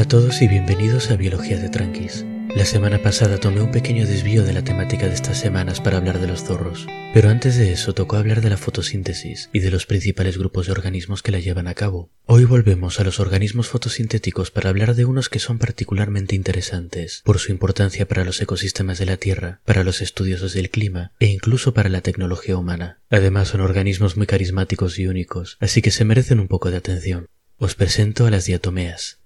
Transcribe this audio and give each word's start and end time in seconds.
Hola 0.00 0.06
a 0.06 0.08
todos 0.08 0.40
y 0.40 0.48
bienvenidos 0.48 1.10
a 1.10 1.16
Biología 1.16 1.58
de 1.58 1.68
Tranquis. 1.68 2.24
La 2.56 2.64
semana 2.64 3.02
pasada 3.02 3.36
tomé 3.36 3.60
un 3.60 3.70
pequeño 3.70 4.06
desvío 4.06 4.44
de 4.44 4.54
la 4.54 4.64
temática 4.64 5.06
de 5.06 5.12
estas 5.12 5.38
semanas 5.38 5.82
para 5.82 5.98
hablar 5.98 6.20
de 6.20 6.26
los 6.26 6.42
zorros, 6.42 6.86
pero 7.12 7.28
antes 7.28 7.58
de 7.58 7.70
eso 7.70 7.92
tocó 7.92 8.16
hablar 8.16 8.40
de 8.40 8.48
la 8.48 8.56
fotosíntesis 8.56 9.50
y 9.52 9.58
de 9.58 9.70
los 9.70 9.84
principales 9.84 10.38
grupos 10.38 10.64
de 10.64 10.72
organismos 10.72 11.22
que 11.22 11.32
la 11.32 11.38
llevan 11.38 11.68
a 11.68 11.74
cabo. 11.74 12.10
Hoy 12.24 12.46
volvemos 12.46 12.98
a 12.98 13.04
los 13.04 13.20
organismos 13.20 13.68
fotosintéticos 13.68 14.50
para 14.50 14.70
hablar 14.70 14.94
de 14.94 15.04
unos 15.04 15.28
que 15.28 15.38
son 15.38 15.58
particularmente 15.58 16.34
interesantes 16.34 17.20
por 17.22 17.38
su 17.38 17.52
importancia 17.52 18.08
para 18.08 18.24
los 18.24 18.40
ecosistemas 18.40 18.98
de 18.98 19.04
la 19.04 19.18
Tierra, 19.18 19.60
para 19.66 19.84
los 19.84 20.00
estudiosos 20.00 20.54
del 20.54 20.70
clima 20.70 21.12
e 21.20 21.26
incluso 21.26 21.74
para 21.74 21.90
la 21.90 22.00
tecnología 22.00 22.56
humana. 22.56 23.02
Además 23.10 23.48
son 23.48 23.60
organismos 23.60 24.16
muy 24.16 24.26
carismáticos 24.26 24.98
y 24.98 25.08
únicos, 25.08 25.58
así 25.60 25.82
que 25.82 25.90
se 25.90 26.06
merecen 26.06 26.40
un 26.40 26.48
poco 26.48 26.70
de 26.70 26.78
atención. 26.78 27.26
Os 27.58 27.74
presento 27.74 28.24
a 28.24 28.30
las 28.30 28.46
diatomeas. 28.46 29.19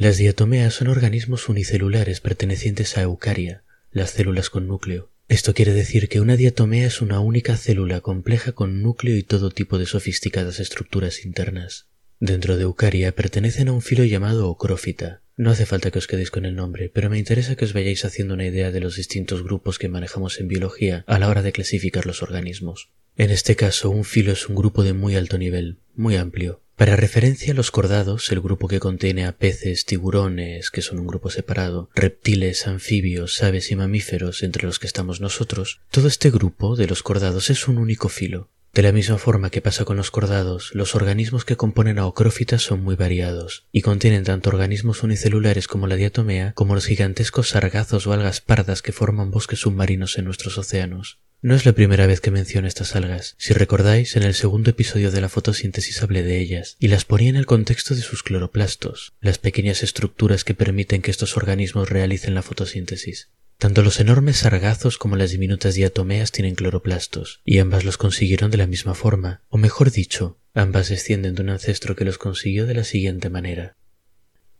Las 0.00 0.16
diatomeas 0.16 0.74
son 0.74 0.86
organismos 0.86 1.48
unicelulares 1.48 2.20
pertenecientes 2.20 2.96
a 2.96 3.02
Eucaria, 3.02 3.64
las 3.90 4.10
células 4.10 4.48
con 4.48 4.68
núcleo. 4.68 5.10
Esto 5.26 5.54
quiere 5.54 5.72
decir 5.72 6.08
que 6.08 6.20
una 6.20 6.36
diatomea 6.36 6.86
es 6.86 7.02
una 7.02 7.18
única 7.18 7.56
célula 7.56 8.00
compleja 8.00 8.52
con 8.52 8.80
núcleo 8.80 9.16
y 9.16 9.24
todo 9.24 9.50
tipo 9.50 9.76
de 9.76 9.86
sofisticadas 9.86 10.60
estructuras 10.60 11.24
internas. 11.24 11.88
Dentro 12.20 12.56
de 12.56 12.62
Eucaria 12.62 13.10
pertenecen 13.10 13.66
a 13.66 13.72
un 13.72 13.82
filo 13.82 14.04
llamado 14.04 14.48
Ocrófita. 14.48 15.22
No 15.36 15.50
hace 15.50 15.66
falta 15.66 15.90
que 15.90 15.98
os 15.98 16.06
quedéis 16.06 16.30
con 16.30 16.44
el 16.44 16.54
nombre, 16.54 16.90
pero 16.94 17.10
me 17.10 17.18
interesa 17.18 17.56
que 17.56 17.64
os 17.64 17.72
vayáis 17.72 18.04
haciendo 18.04 18.34
una 18.34 18.46
idea 18.46 18.70
de 18.70 18.78
los 18.78 18.94
distintos 18.94 19.42
grupos 19.42 19.80
que 19.80 19.88
manejamos 19.88 20.38
en 20.38 20.46
biología 20.46 21.02
a 21.08 21.18
la 21.18 21.26
hora 21.26 21.42
de 21.42 21.50
clasificar 21.50 22.06
los 22.06 22.22
organismos. 22.22 22.92
En 23.16 23.30
este 23.30 23.56
caso, 23.56 23.90
un 23.90 24.04
filo 24.04 24.30
es 24.30 24.48
un 24.48 24.54
grupo 24.54 24.84
de 24.84 24.92
muy 24.92 25.16
alto 25.16 25.38
nivel, 25.38 25.78
muy 25.96 26.14
amplio, 26.14 26.62
para 26.78 26.94
referencia, 26.94 27.54
los 27.54 27.72
cordados, 27.72 28.30
el 28.30 28.40
grupo 28.40 28.68
que 28.68 28.78
contiene 28.78 29.26
a 29.26 29.36
peces, 29.36 29.84
tiburones, 29.84 30.70
que 30.70 30.80
son 30.80 31.00
un 31.00 31.08
grupo 31.08 31.28
separado, 31.28 31.90
reptiles, 31.92 32.68
anfibios, 32.68 33.42
aves 33.42 33.72
y 33.72 33.76
mamíferos, 33.76 34.44
entre 34.44 34.64
los 34.64 34.78
que 34.78 34.86
estamos 34.86 35.20
nosotros, 35.20 35.80
todo 35.90 36.06
este 36.06 36.30
grupo 36.30 36.76
de 36.76 36.86
los 36.86 37.02
cordados 37.02 37.50
es 37.50 37.66
un 37.66 37.78
único 37.78 38.08
filo. 38.08 38.48
De 38.72 38.82
la 38.82 38.92
misma 38.92 39.18
forma 39.18 39.50
que 39.50 39.60
pasa 39.60 39.84
con 39.84 39.96
los 39.96 40.10
cordados, 40.10 40.70
los 40.74 40.94
organismos 40.94 41.44
que 41.44 41.56
componen 41.56 41.98
a 41.98 42.06
Ocrófitas 42.06 42.62
son 42.62 42.82
muy 42.84 42.94
variados, 42.94 43.66
y 43.72 43.80
contienen 43.80 44.24
tanto 44.24 44.50
organismos 44.50 45.02
unicelulares 45.02 45.66
como 45.66 45.86
la 45.86 45.96
diatomea, 45.96 46.52
como 46.52 46.74
los 46.74 46.86
gigantescos 46.86 47.48
sargazos 47.48 48.06
o 48.06 48.12
algas 48.12 48.40
pardas 48.40 48.82
que 48.82 48.92
forman 48.92 49.30
bosques 49.30 49.60
submarinos 49.60 50.18
en 50.18 50.26
nuestros 50.26 50.58
océanos. 50.58 51.18
No 51.40 51.54
es 51.54 51.64
la 51.64 51.72
primera 51.72 52.08
vez 52.08 52.20
que 52.20 52.32
menciono 52.32 52.66
estas 52.66 52.96
algas. 52.96 53.36
Si 53.38 53.54
recordáis, 53.54 54.16
en 54.16 54.24
el 54.24 54.34
segundo 54.34 54.70
episodio 54.70 55.12
de 55.12 55.20
la 55.20 55.28
fotosíntesis 55.28 56.02
hablé 56.02 56.24
de 56.24 56.40
ellas 56.40 56.76
y 56.80 56.88
las 56.88 57.04
ponía 57.04 57.30
en 57.30 57.36
el 57.36 57.46
contexto 57.46 57.94
de 57.94 58.02
sus 58.02 58.24
cloroplastos, 58.24 59.12
las 59.20 59.38
pequeñas 59.38 59.84
estructuras 59.84 60.42
que 60.42 60.54
permiten 60.54 61.00
que 61.00 61.12
estos 61.12 61.36
organismos 61.36 61.90
realicen 61.90 62.34
la 62.34 62.42
fotosíntesis. 62.42 63.28
Tanto 63.58 63.82
los 63.82 63.98
enormes 63.98 64.36
sargazos 64.36 64.98
como 64.98 65.16
las 65.16 65.32
diminutas 65.32 65.74
diatomeas 65.74 66.30
tienen 66.30 66.54
cloroplastos, 66.54 67.40
y 67.44 67.58
ambas 67.58 67.84
los 67.84 67.98
consiguieron 67.98 68.52
de 68.52 68.56
la 68.56 68.68
misma 68.68 68.94
forma, 68.94 69.42
o 69.48 69.58
mejor 69.58 69.90
dicho, 69.90 70.38
ambas 70.54 70.88
descienden 70.88 71.34
de 71.34 71.42
un 71.42 71.50
ancestro 71.50 71.96
que 71.96 72.04
los 72.04 72.18
consiguió 72.18 72.66
de 72.66 72.74
la 72.74 72.84
siguiente 72.84 73.30
manera. 73.30 73.76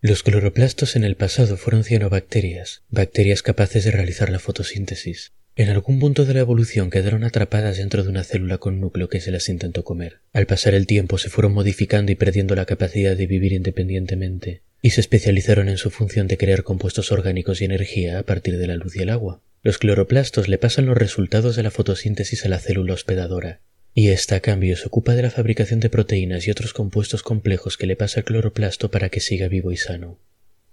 Los 0.00 0.24
cloroplastos 0.24 0.96
en 0.96 1.04
el 1.04 1.14
pasado 1.14 1.56
fueron 1.56 1.84
cianobacterias, 1.84 2.82
bacterias 2.88 3.42
capaces 3.42 3.84
de 3.84 3.92
realizar 3.92 4.30
la 4.30 4.40
fotosíntesis. 4.40 5.32
En 5.58 5.70
algún 5.70 5.98
punto 5.98 6.24
de 6.24 6.34
la 6.34 6.38
evolución 6.38 6.88
quedaron 6.88 7.24
atrapadas 7.24 7.78
dentro 7.78 8.04
de 8.04 8.08
una 8.08 8.22
célula 8.22 8.58
con 8.58 8.78
núcleo 8.78 9.08
que 9.08 9.20
se 9.20 9.32
las 9.32 9.48
intentó 9.48 9.82
comer. 9.82 10.20
Al 10.32 10.46
pasar 10.46 10.72
el 10.72 10.86
tiempo 10.86 11.18
se 11.18 11.30
fueron 11.30 11.52
modificando 11.52 12.12
y 12.12 12.14
perdiendo 12.14 12.54
la 12.54 12.64
capacidad 12.64 13.16
de 13.16 13.26
vivir 13.26 13.52
independientemente, 13.52 14.62
y 14.82 14.90
se 14.90 15.00
especializaron 15.00 15.68
en 15.68 15.76
su 15.76 15.90
función 15.90 16.28
de 16.28 16.38
crear 16.38 16.62
compuestos 16.62 17.10
orgánicos 17.10 17.60
y 17.60 17.64
energía 17.64 18.20
a 18.20 18.22
partir 18.22 18.56
de 18.56 18.68
la 18.68 18.76
luz 18.76 18.94
y 18.94 19.00
el 19.00 19.10
agua. 19.10 19.42
Los 19.64 19.78
cloroplastos 19.78 20.46
le 20.46 20.58
pasan 20.58 20.86
los 20.86 20.96
resultados 20.96 21.56
de 21.56 21.64
la 21.64 21.72
fotosíntesis 21.72 22.44
a 22.44 22.48
la 22.48 22.60
célula 22.60 22.94
hospedadora, 22.94 23.60
y 23.94 24.10
ésta 24.10 24.36
a 24.36 24.40
cambio 24.40 24.76
se 24.76 24.86
ocupa 24.86 25.16
de 25.16 25.22
la 25.22 25.32
fabricación 25.32 25.80
de 25.80 25.90
proteínas 25.90 26.46
y 26.46 26.52
otros 26.52 26.72
compuestos 26.72 27.24
complejos 27.24 27.76
que 27.76 27.88
le 27.88 27.96
pasa 27.96 28.20
al 28.20 28.24
cloroplasto 28.24 28.92
para 28.92 29.08
que 29.08 29.18
siga 29.18 29.48
vivo 29.48 29.72
y 29.72 29.76
sano. 29.76 30.20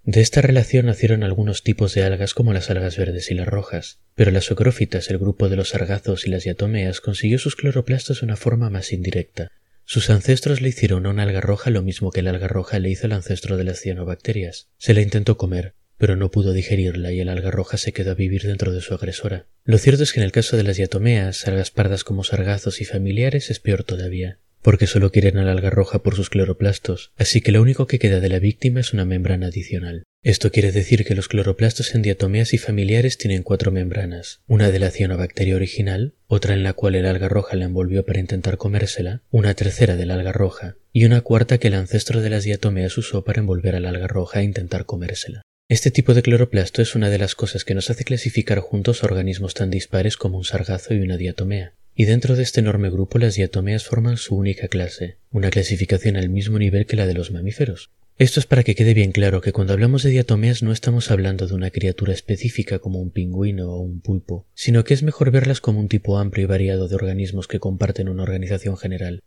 De 0.06 0.22
esta 0.22 0.40
relación 0.40 0.86
nacieron 0.86 1.24
algunos 1.24 1.64
tipos 1.64 1.96
de 1.96 2.04
algas 2.04 2.36
como 2.36 2.54
las 2.54 2.70
algas 2.70 2.96
verdes 2.96 3.32
y 3.32 3.34
las 3.34 3.48
rojas, 3.48 4.02
pero 4.14 4.30
las 4.30 4.52
ocrófitas, 4.52 5.10
el 5.10 5.18
grupo 5.18 5.50
de 5.50 5.56
los 5.56 5.70
sargazos 5.70 6.28
y 6.28 6.30
las 6.30 6.44
diatomeas, 6.44 7.02
consiguió 7.02 7.40
sus 7.40 7.56
cloroplastos 7.56 8.20
de 8.20 8.26
una 8.28 8.36
forma 8.36 8.70
más 8.70 8.94
indirecta. 8.94 9.50
Sus 9.84 10.12
ancestros 10.12 10.62
le 10.62 10.70
hicieron 10.70 11.08
a 11.08 11.10
una 11.10 11.24
alga 11.24 11.42
roja 11.42 11.72
lo 11.72 11.82
mismo 11.82 12.12
que 12.12 12.22
la 12.22 12.30
alga 12.30 12.48
roja 12.48 12.78
le 12.78 12.92
hizo 12.92 13.08
al 13.08 13.14
ancestro 13.14 13.58
de 13.58 13.64
las 13.64 13.80
cianobacterias. 13.80 14.68
Se 14.78 14.94
la 14.94 15.02
intentó 15.02 15.38
comer, 15.38 15.74
pero 15.98 16.16
no 16.16 16.30
pudo 16.30 16.54
digerirla 16.54 17.12
y 17.12 17.20
el 17.20 17.30
alga 17.30 17.50
roja 17.50 17.78
se 17.78 17.92
quedó 17.92 18.12
a 18.12 18.16
vivir 18.16 18.44
dentro 18.44 18.74
de 18.74 18.82
su 18.82 18.94
agresora. 18.94 19.48
Lo 19.64 19.80
cierto 19.80 20.04
es 20.04 20.14
que 20.14 20.20
en 20.20 20.26
el 20.26 20.32
caso 20.32 20.56
de 20.56 20.64
las 20.64 20.78
diatomeas, 20.78 21.48
algas 21.48 21.72
pardas 21.72 22.04
como 22.04 22.24
sargazos 22.24 22.80
y 22.80 22.86
familiares 22.86 23.50
es 23.50 23.60
peor 23.60 23.84
todavía 23.84 24.38
porque 24.66 24.88
solo 24.88 25.12
quieren 25.12 25.38
al 25.38 25.48
alga 25.48 25.70
roja 25.70 26.02
por 26.02 26.16
sus 26.16 26.32
cloroplastos, 26.32 27.12
así 27.18 27.40
que 27.40 27.52
lo 27.52 27.62
único 27.62 27.86
que 27.86 28.00
queda 28.00 28.20
de 28.20 28.30
la 28.30 28.40
víctima 28.40 28.80
es 28.80 28.94
una 28.94 29.06
membrana 29.06 29.46
adicional. 29.46 30.06
Esto 30.24 30.52
quiere 30.52 30.72
decir 30.72 31.06
que 31.06 31.14
los 31.14 31.28
cloroplastos 31.28 31.94
en 31.94 32.02
diatomeas 32.02 32.52
y 32.52 32.58
familiares 32.58 33.20
tienen 33.20 33.44
cuatro 33.44 33.72
membranas, 33.72 34.42
una 34.48 34.72
de 34.72 34.80
la 34.80 34.90
cianobacteria 34.90 35.56
original, 35.56 36.16
otra 36.26 36.56
en 36.56 36.64
la 36.64 36.74
cual 36.74 36.96
el 36.96 37.06
alga 37.06 37.30
roja 37.30 37.56
la 37.56 37.66
envolvió 37.66 38.08
para 38.08 38.20
intentar 38.20 38.58
comérsela, 38.58 39.22
una 39.30 39.54
tercera 39.54 39.98
del 39.98 40.10
alga 40.10 40.32
roja, 40.32 40.78
y 40.92 41.06
una 41.06 41.22
cuarta 41.22 41.60
que 41.60 41.68
el 41.68 41.76
ancestro 41.76 42.22
de 42.22 42.32
las 42.32 42.44
diatomeas 42.44 42.98
usó 42.98 43.24
para 43.24 43.42
envolver 43.42 43.76
al 43.76 43.86
alga 43.86 44.08
roja 44.08 44.40
e 44.40 44.46
intentar 44.46 44.88
comérsela. 44.88 45.44
Este 45.68 45.90
tipo 45.90 46.14
de 46.14 46.22
cloroplasto 46.22 46.84
es 46.84 46.94
una 46.94 47.10
de 47.10 47.18
las 47.18 47.34
cosas 47.34 47.66
que 47.66 47.74
nos 47.74 47.90
hace 47.90 48.04
clasificar 48.04 48.60
juntos 48.60 49.04
organismos 49.04 49.56
tan 49.56 49.72
dispares 49.72 50.16
como 50.16 50.38
un 50.38 50.44
sargazo 50.44 50.94
y 50.94 51.00
una 51.00 51.18
diatomea, 51.18 51.74
y 51.96 52.06
dentro 52.06 52.36
de 52.36 52.44
este 52.44 52.60
enorme 52.60 52.92
grupo 52.92 53.18
las 53.18 53.34
diatomeas 53.34 53.84
forman 53.84 54.18
su 54.18 54.36
única 54.36 54.68
clase, 54.68 55.18
una 55.32 55.50
clasificación 55.50 56.18
al 56.18 56.30
mismo 56.30 56.60
nivel 56.60 56.86
que 56.86 56.96
la 56.96 57.08
de 57.08 57.16
los 57.16 57.32
mamíferos. 57.32 57.90
Esto 58.20 58.40
es 58.40 58.46
para 58.46 58.64
que 58.64 58.76
quede 58.76 58.94
bien 58.94 59.12
claro 59.12 59.42
que 59.42 59.54
cuando 59.54 59.74
hablamos 59.74 60.04
de 60.04 60.12
diatomeas 60.12 60.62
no 60.62 60.72
estamos 60.72 61.10
hablando 61.10 61.48
de 61.48 61.56
una 61.56 61.72
criatura 61.72 62.14
específica 62.14 62.78
como 62.78 63.02
un 63.02 63.10
pingüino 63.10 63.72
o 63.72 63.80
un 63.80 64.02
pulpo, 64.02 64.46
sino 64.54 64.84
que 64.84 64.94
es 64.94 65.02
mejor 65.02 65.32
verlas 65.32 65.62
como 65.62 65.80
un 65.80 65.88
tipo 65.88 66.20
amplio 66.20 66.44
y 66.44 66.48
variado 66.48 66.88
de 66.88 66.94
organismos 66.94 67.48
que 67.48 67.60
comparten 67.60 68.08
una 68.08 68.22
organización 68.22 68.78
general, 68.78 69.24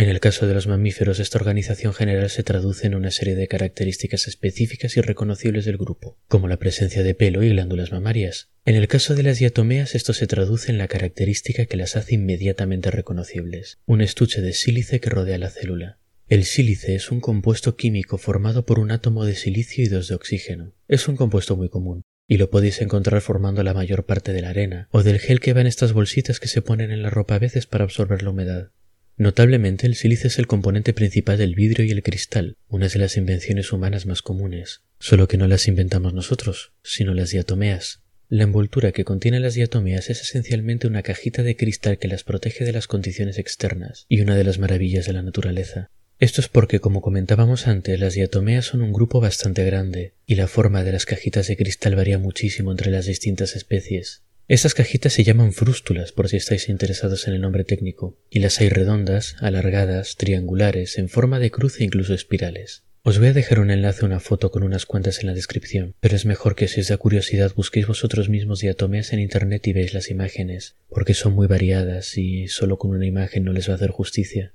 en 0.00 0.08
el 0.08 0.18
caso 0.18 0.46
de 0.46 0.54
los 0.54 0.66
mamíferos, 0.66 1.20
esta 1.20 1.36
organización 1.36 1.92
general 1.92 2.30
se 2.30 2.42
traduce 2.42 2.86
en 2.86 2.94
una 2.94 3.10
serie 3.10 3.34
de 3.34 3.48
características 3.48 4.28
específicas 4.28 4.96
y 4.96 5.02
reconocibles 5.02 5.66
del 5.66 5.76
grupo, 5.76 6.16
como 6.26 6.48
la 6.48 6.56
presencia 6.56 7.02
de 7.02 7.14
pelo 7.14 7.42
y 7.42 7.50
glándulas 7.50 7.92
mamarias. 7.92 8.48
En 8.64 8.76
el 8.76 8.88
caso 8.88 9.14
de 9.14 9.24
las 9.24 9.40
diatomeas, 9.40 9.94
esto 9.94 10.14
se 10.14 10.26
traduce 10.26 10.72
en 10.72 10.78
la 10.78 10.88
característica 10.88 11.66
que 11.66 11.76
las 11.76 11.96
hace 11.96 12.14
inmediatamente 12.14 12.90
reconocibles, 12.90 13.78
un 13.84 14.00
estuche 14.00 14.40
de 14.40 14.54
sílice 14.54 15.00
que 15.00 15.10
rodea 15.10 15.36
la 15.36 15.50
célula. 15.50 15.98
El 16.28 16.46
sílice 16.46 16.94
es 16.94 17.10
un 17.10 17.20
compuesto 17.20 17.76
químico 17.76 18.16
formado 18.16 18.64
por 18.64 18.78
un 18.78 18.92
átomo 18.92 19.26
de 19.26 19.34
silicio 19.34 19.84
y 19.84 19.88
dos 19.88 20.08
de 20.08 20.14
oxígeno. 20.14 20.72
Es 20.88 21.08
un 21.08 21.16
compuesto 21.16 21.58
muy 21.58 21.68
común, 21.68 22.00
y 22.26 22.38
lo 22.38 22.48
podéis 22.48 22.80
encontrar 22.80 23.20
formando 23.20 23.62
la 23.64 23.74
mayor 23.74 24.06
parte 24.06 24.32
de 24.32 24.40
la 24.40 24.48
arena, 24.48 24.88
o 24.92 25.02
del 25.02 25.18
gel 25.18 25.40
que 25.40 25.52
va 25.52 25.60
en 25.60 25.66
estas 25.66 25.92
bolsitas 25.92 26.40
que 26.40 26.48
se 26.48 26.62
ponen 26.62 26.90
en 26.90 27.02
la 27.02 27.10
ropa 27.10 27.34
a 27.34 27.38
veces 27.38 27.66
para 27.66 27.84
absorber 27.84 28.22
la 28.22 28.30
humedad. 28.30 28.70
Notablemente 29.20 29.86
el 29.86 29.96
sílice 29.96 30.28
es 30.28 30.38
el 30.38 30.46
componente 30.46 30.94
principal 30.94 31.36
del 31.36 31.54
vidrio 31.54 31.84
y 31.84 31.90
el 31.90 32.02
cristal, 32.02 32.56
una 32.68 32.88
de 32.88 32.98
las 32.98 33.18
invenciones 33.18 33.70
humanas 33.70 34.06
más 34.06 34.22
comunes, 34.22 34.80
solo 34.98 35.28
que 35.28 35.36
no 35.36 35.46
las 35.46 35.68
inventamos 35.68 36.14
nosotros, 36.14 36.72
sino 36.82 37.12
las 37.12 37.28
diatomeas. 37.28 38.00
La 38.30 38.44
envoltura 38.44 38.92
que 38.92 39.04
contiene 39.04 39.38
las 39.38 39.52
diatomeas 39.52 40.08
es 40.08 40.22
esencialmente 40.22 40.86
una 40.86 41.02
cajita 41.02 41.42
de 41.42 41.54
cristal 41.54 41.98
que 41.98 42.08
las 42.08 42.24
protege 42.24 42.64
de 42.64 42.72
las 42.72 42.86
condiciones 42.86 43.36
externas, 43.36 44.06
y 44.08 44.22
una 44.22 44.36
de 44.36 44.44
las 44.44 44.58
maravillas 44.58 45.04
de 45.04 45.12
la 45.12 45.22
naturaleza. 45.22 45.90
Esto 46.18 46.40
es 46.40 46.48
porque, 46.48 46.80
como 46.80 47.02
comentábamos 47.02 47.66
antes, 47.66 48.00
las 48.00 48.14
diatomeas 48.14 48.64
son 48.64 48.80
un 48.80 48.94
grupo 48.94 49.20
bastante 49.20 49.66
grande, 49.66 50.14
y 50.24 50.36
la 50.36 50.46
forma 50.46 50.82
de 50.82 50.92
las 50.92 51.04
cajitas 51.04 51.46
de 51.46 51.58
cristal 51.58 51.94
varía 51.94 52.18
muchísimo 52.18 52.70
entre 52.70 52.90
las 52.90 53.04
distintas 53.04 53.54
especies. 53.54 54.22
Estas 54.50 54.74
cajitas 54.74 55.12
se 55.12 55.22
llaman 55.22 55.52
frústulas 55.52 56.10
por 56.10 56.28
si 56.28 56.36
estáis 56.36 56.68
interesados 56.68 57.28
en 57.28 57.34
el 57.34 57.40
nombre 57.40 57.62
técnico, 57.62 58.18
y 58.30 58.40
las 58.40 58.60
hay 58.60 58.68
redondas, 58.68 59.36
alargadas, 59.38 60.16
triangulares, 60.16 60.98
en 60.98 61.08
forma 61.08 61.38
de 61.38 61.52
cruz 61.52 61.78
e 61.80 61.84
incluso 61.84 62.14
espirales. 62.14 62.82
Os 63.04 63.20
voy 63.20 63.28
a 63.28 63.32
dejar 63.32 63.60
un 63.60 63.70
enlace 63.70 64.02
a 64.02 64.06
una 64.06 64.18
foto 64.18 64.50
con 64.50 64.64
unas 64.64 64.86
cuantas 64.86 65.20
en 65.20 65.28
la 65.28 65.34
descripción, 65.34 65.94
pero 66.00 66.16
es 66.16 66.26
mejor 66.26 66.56
que 66.56 66.66
si 66.66 66.80
os 66.80 66.88
da 66.88 66.96
curiosidad 66.96 67.52
busquéis 67.54 67.86
vosotros 67.86 68.28
mismos 68.28 68.58
diatomeas 68.58 69.12
en 69.12 69.20
internet 69.20 69.68
y 69.68 69.72
veáis 69.72 69.94
las 69.94 70.10
imágenes, 70.10 70.74
porque 70.88 71.14
son 71.14 71.32
muy 71.34 71.46
variadas 71.46 72.18
y 72.18 72.48
solo 72.48 72.76
con 72.76 72.90
una 72.90 73.06
imagen 73.06 73.44
no 73.44 73.52
les 73.52 73.68
va 73.68 73.74
a 73.74 73.76
hacer 73.76 73.90
justicia. 73.90 74.52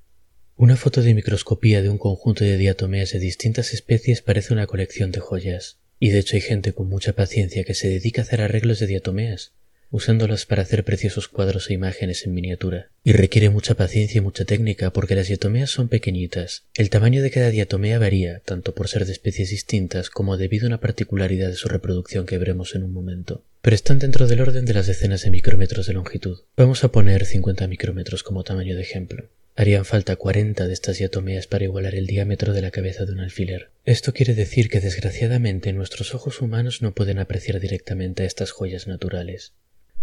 Una 0.57 0.75
foto 0.75 1.03
de 1.03 1.13
microscopía 1.13 1.81
de 1.81 1.89
un 1.89 1.99
conjunto 1.99 2.43
de 2.43 2.57
diatomeas 2.57 3.13
de 3.13 3.19
distintas 3.19 3.73
especies 3.73 4.21
parece 4.21 4.51
una 4.51 4.67
colección 4.67 5.13
de 5.13 5.21
joyas, 5.21 5.79
y 5.99 6.09
de 6.09 6.19
hecho 6.19 6.35
hay 6.35 6.41
gente 6.41 6.73
con 6.73 6.89
mucha 6.89 7.13
paciencia 7.13 7.63
que 7.63 7.73
se 7.73 7.87
dedica 7.87 8.21
a 8.21 8.25
hacer 8.25 8.41
arreglos 8.41 8.79
de 8.79 8.87
diatomeas, 8.87 9.53
usándolas 9.91 10.45
para 10.45 10.63
hacer 10.63 10.83
preciosos 10.83 11.27
cuadros 11.27 11.69
e 11.69 11.73
imágenes 11.73 12.25
en 12.25 12.33
miniatura. 12.33 12.89
Y 13.03 13.13
requiere 13.13 13.49
mucha 13.49 13.75
paciencia 13.75 14.19
y 14.19 14.21
mucha 14.21 14.45
técnica 14.45 14.91
porque 14.91 15.15
las 15.15 15.27
diatomeas 15.27 15.69
son 15.69 15.87
pequeñitas. 15.87 16.63
El 16.73 16.89
tamaño 16.89 17.21
de 17.21 17.31
cada 17.31 17.49
diatomea 17.49 17.99
varía, 17.99 18.39
tanto 18.39 18.73
por 18.73 18.87
ser 18.87 19.05
de 19.05 19.11
especies 19.11 19.49
distintas 19.49 20.09
como 20.09 20.37
debido 20.37 20.65
a 20.65 20.69
una 20.69 20.79
particularidad 20.79 21.49
de 21.49 21.55
su 21.55 21.67
reproducción 21.67 22.25
que 22.25 22.37
veremos 22.37 22.75
en 22.75 22.83
un 22.83 22.93
momento. 22.93 23.43
Pero 23.61 23.75
están 23.75 23.99
dentro 23.99 24.27
del 24.27 24.41
orden 24.41 24.65
de 24.65 24.73
las 24.73 24.87
decenas 24.87 25.23
de 25.23 25.31
micrómetros 25.31 25.87
de 25.87 25.93
longitud. 25.93 26.39
Vamos 26.57 26.83
a 26.83 26.89
poner 26.89 27.25
50 27.25 27.67
micrómetros 27.67 28.23
como 28.23 28.43
tamaño 28.43 28.75
de 28.75 28.81
ejemplo. 28.81 29.29
Harían 29.57 29.85
falta 29.85 30.17
40 30.17 30.67
de 30.67 30.73
estas 30.73 30.97
diatomeas 30.97 31.47
para 31.47 31.63
igualar 31.63 31.95
el 31.95 32.07
diámetro 32.07 32.53
de 32.53 32.61
la 32.61 32.71
cabeza 32.71 33.05
de 33.05 33.13
un 33.13 33.21
alfiler. 33.21 33.69
Esto 33.85 34.13
quiere 34.13 34.35
decir 34.35 34.69
que 34.69 34.81
desgraciadamente 34.81 35.71
nuestros 35.71 36.13
ojos 36.13 36.41
humanos 36.41 36.81
no 36.81 36.93
pueden 36.93 37.19
apreciar 37.19 37.61
directamente 37.61 38.25
estas 38.25 38.51
joyas 38.51 38.85
naturales. 38.85 39.53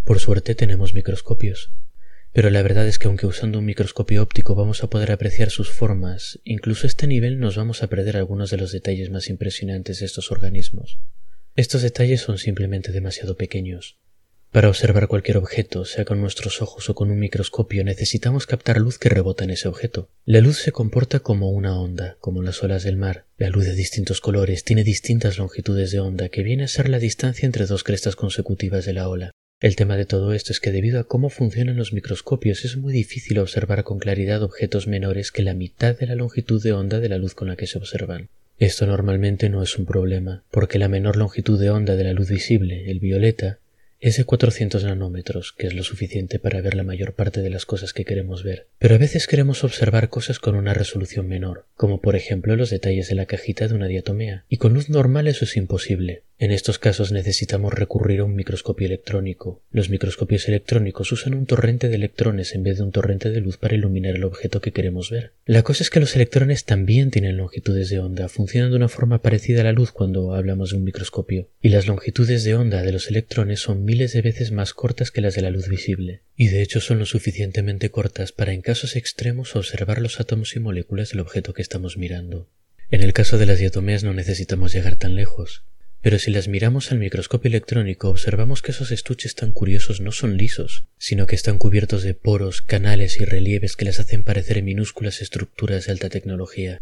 Por 0.04 0.18
suerte 0.18 0.54
tenemos 0.56 0.94
microscopios, 0.94 1.70
pero 2.32 2.50
la 2.50 2.62
verdad 2.62 2.88
es 2.88 2.98
que 2.98 3.06
aunque 3.06 3.26
usando 3.26 3.60
un 3.60 3.66
microscopio 3.66 4.22
óptico 4.22 4.54
vamos 4.54 4.82
a 4.82 4.90
poder 4.90 5.12
apreciar 5.12 5.50
sus 5.50 5.70
formas, 5.70 6.40
incluso 6.44 6.86
a 6.86 6.88
este 6.88 7.06
nivel 7.06 7.38
nos 7.38 7.56
vamos 7.56 7.82
a 7.82 7.86
perder 7.86 8.16
algunos 8.16 8.50
de 8.50 8.56
los 8.56 8.72
detalles 8.72 9.10
más 9.10 9.28
impresionantes 9.28 10.00
de 10.00 10.06
estos 10.06 10.32
organismos. 10.32 10.98
Estos 11.54 11.82
detalles 11.82 12.20
son 12.20 12.38
simplemente 12.38 12.90
demasiado 12.90 13.36
pequeños. 13.36 13.98
Para 14.50 14.68
observar 14.68 15.08
cualquier 15.08 15.36
objeto, 15.36 15.84
sea 15.84 16.04
con 16.04 16.20
nuestros 16.20 16.60
ojos 16.60 16.90
o 16.90 16.94
con 16.94 17.10
un 17.10 17.18
microscopio, 17.18 17.84
necesitamos 17.84 18.46
captar 18.46 18.78
luz 18.78 18.98
que 18.98 19.08
rebota 19.08 19.44
en 19.44 19.50
ese 19.50 19.68
objeto. 19.68 20.10
La 20.24 20.40
luz 20.40 20.58
se 20.58 20.72
comporta 20.72 21.20
como 21.20 21.50
una 21.50 21.78
onda, 21.78 22.16
como 22.20 22.42
las 22.42 22.62
olas 22.62 22.82
del 22.82 22.96
mar. 22.96 23.24
La 23.38 23.50
luz 23.50 23.66
de 23.66 23.74
distintos 23.74 24.20
colores 24.20 24.64
tiene 24.64 24.84
distintas 24.84 25.38
longitudes 25.38 25.90
de 25.90 26.00
onda, 26.00 26.28
que 26.28 26.42
viene 26.42 26.64
a 26.64 26.68
ser 26.68 26.88
la 26.88 26.98
distancia 26.98 27.46
entre 27.46 27.66
dos 27.66 27.84
crestas 27.84 28.16
consecutivas 28.16 28.84
de 28.84 28.92
la 28.92 29.08
ola. 29.08 29.30
El 29.62 29.76
tema 29.76 29.96
de 29.96 30.06
todo 30.06 30.32
esto 30.32 30.52
es 30.52 30.58
que 30.58 30.72
debido 30.72 30.98
a 30.98 31.04
cómo 31.04 31.28
funcionan 31.28 31.76
los 31.76 31.92
microscopios 31.92 32.64
es 32.64 32.76
muy 32.76 32.92
difícil 32.92 33.38
observar 33.38 33.84
con 33.84 34.00
claridad 34.00 34.42
objetos 34.42 34.88
menores 34.88 35.30
que 35.30 35.44
la 35.44 35.54
mitad 35.54 35.96
de 35.96 36.08
la 36.08 36.16
longitud 36.16 36.60
de 36.60 36.72
onda 36.72 36.98
de 36.98 37.08
la 37.08 37.16
luz 37.16 37.36
con 37.36 37.46
la 37.46 37.54
que 37.54 37.68
se 37.68 37.78
observan. 37.78 38.28
Esto 38.58 38.86
normalmente 38.86 39.48
no 39.50 39.62
es 39.62 39.78
un 39.78 39.86
problema, 39.86 40.42
porque 40.50 40.80
la 40.80 40.88
menor 40.88 41.16
longitud 41.16 41.60
de 41.60 41.70
onda 41.70 41.94
de 41.94 42.02
la 42.02 42.12
luz 42.12 42.28
visible, 42.28 42.90
el 42.90 42.98
violeta, 42.98 43.60
es 44.02 44.16
de 44.16 44.24
400 44.24 44.82
nanómetros, 44.82 45.54
que 45.56 45.68
es 45.68 45.74
lo 45.74 45.84
suficiente 45.84 46.40
para 46.40 46.60
ver 46.60 46.74
la 46.74 46.82
mayor 46.82 47.14
parte 47.14 47.40
de 47.40 47.50
las 47.50 47.66
cosas 47.66 47.92
que 47.92 48.04
queremos 48.04 48.42
ver. 48.42 48.66
Pero 48.80 48.96
a 48.96 48.98
veces 48.98 49.28
queremos 49.28 49.62
observar 49.62 50.08
cosas 50.08 50.40
con 50.40 50.56
una 50.56 50.74
resolución 50.74 51.28
menor, 51.28 51.66
como 51.76 52.00
por 52.00 52.16
ejemplo 52.16 52.56
los 52.56 52.70
detalles 52.70 53.08
de 53.08 53.14
la 53.14 53.26
cajita 53.26 53.68
de 53.68 53.74
una 53.74 53.86
diatomea, 53.86 54.44
y 54.48 54.56
con 54.56 54.74
luz 54.74 54.90
normal 54.90 55.28
eso 55.28 55.44
es 55.44 55.56
imposible. 55.56 56.24
En 56.42 56.50
estos 56.50 56.80
casos 56.80 57.12
necesitamos 57.12 57.72
recurrir 57.72 58.18
a 58.18 58.24
un 58.24 58.34
microscopio 58.34 58.88
electrónico. 58.88 59.62
Los 59.70 59.90
microscopios 59.90 60.48
electrónicos 60.48 61.12
usan 61.12 61.34
un 61.34 61.46
torrente 61.46 61.88
de 61.88 61.94
electrones 61.94 62.56
en 62.56 62.64
vez 62.64 62.78
de 62.78 62.82
un 62.82 62.90
torrente 62.90 63.30
de 63.30 63.40
luz 63.40 63.58
para 63.58 63.76
iluminar 63.76 64.16
el 64.16 64.24
objeto 64.24 64.60
que 64.60 64.72
queremos 64.72 65.08
ver. 65.08 65.34
La 65.46 65.62
cosa 65.62 65.84
es 65.84 65.90
que 65.90 66.00
los 66.00 66.16
electrones 66.16 66.64
también 66.64 67.12
tienen 67.12 67.36
longitudes 67.36 67.90
de 67.90 68.00
onda, 68.00 68.28
funcionan 68.28 68.70
de 68.70 68.76
una 68.76 68.88
forma 68.88 69.22
parecida 69.22 69.60
a 69.60 69.64
la 69.64 69.70
luz 69.70 69.92
cuando 69.92 70.34
hablamos 70.34 70.70
de 70.70 70.78
un 70.78 70.82
microscopio, 70.82 71.48
y 71.60 71.68
las 71.68 71.86
longitudes 71.86 72.42
de 72.42 72.56
onda 72.56 72.82
de 72.82 72.90
los 72.90 73.08
electrones 73.08 73.60
son 73.60 73.84
miles 73.84 74.12
de 74.12 74.22
veces 74.22 74.50
más 74.50 74.74
cortas 74.74 75.12
que 75.12 75.20
las 75.20 75.36
de 75.36 75.42
la 75.42 75.50
luz 75.50 75.68
visible, 75.68 76.22
y 76.34 76.48
de 76.48 76.60
hecho 76.60 76.80
son 76.80 76.98
lo 76.98 77.06
suficientemente 77.06 77.92
cortas 77.92 78.32
para 78.32 78.52
en 78.52 78.62
casos 78.62 78.96
extremos 78.96 79.54
observar 79.54 80.00
los 80.00 80.18
átomos 80.18 80.56
y 80.56 80.58
moléculas 80.58 81.10
del 81.10 81.20
objeto 81.20 81.54
que 81.54 81.62
estamos 81.62 81.96
mirando. 81.96 82.48
En 82.90 83.04
el 83.04 83.12
caso 83.12 83.38
de 83.38 83.46
las 83.46 83.60
diatomeas 83.60 84.02
no 84.02 84.12
necesitamos 84.12 84.72
llegar 84.72 84.96
tan 84.96 85.14
lejos. 85.14 85.62
Pero 86.02 86.18
si 86.18 86.32
las 86.32 86.48
miramos 86.48 86.90
al 86.90 86.98
microscopio 86.98 87.48
electrónico 87.48 88.10
observamos 88.10 88.60
que 88.60 88.72
esos 88.72 88.90
estuches 88.90 89.36
tan 89.36 89.52
curiosos 89.52 90.00
no 90.00 90.10
son 90.10 90.36
lisos, 90.36 90.84
sino 90.98 91.26
que 91.26 91.36
están 91.36 91.58
cubiertos 91.58 92.02
de 92.02 92.14
poros, 92.14 92.60
canales 92.60 93.20
y 93.20 93.24
relieves 93.24 93.76
que 93.76 93.84
les 93.84 94.00
hacen 94.00 94.24
parecer 94.24 94.60
minúsculas 94.64 95.22
estructuras 95.22 95.86
de 95.86 95.92
alta 95.92 96.08
tecnología. 96.08 96.80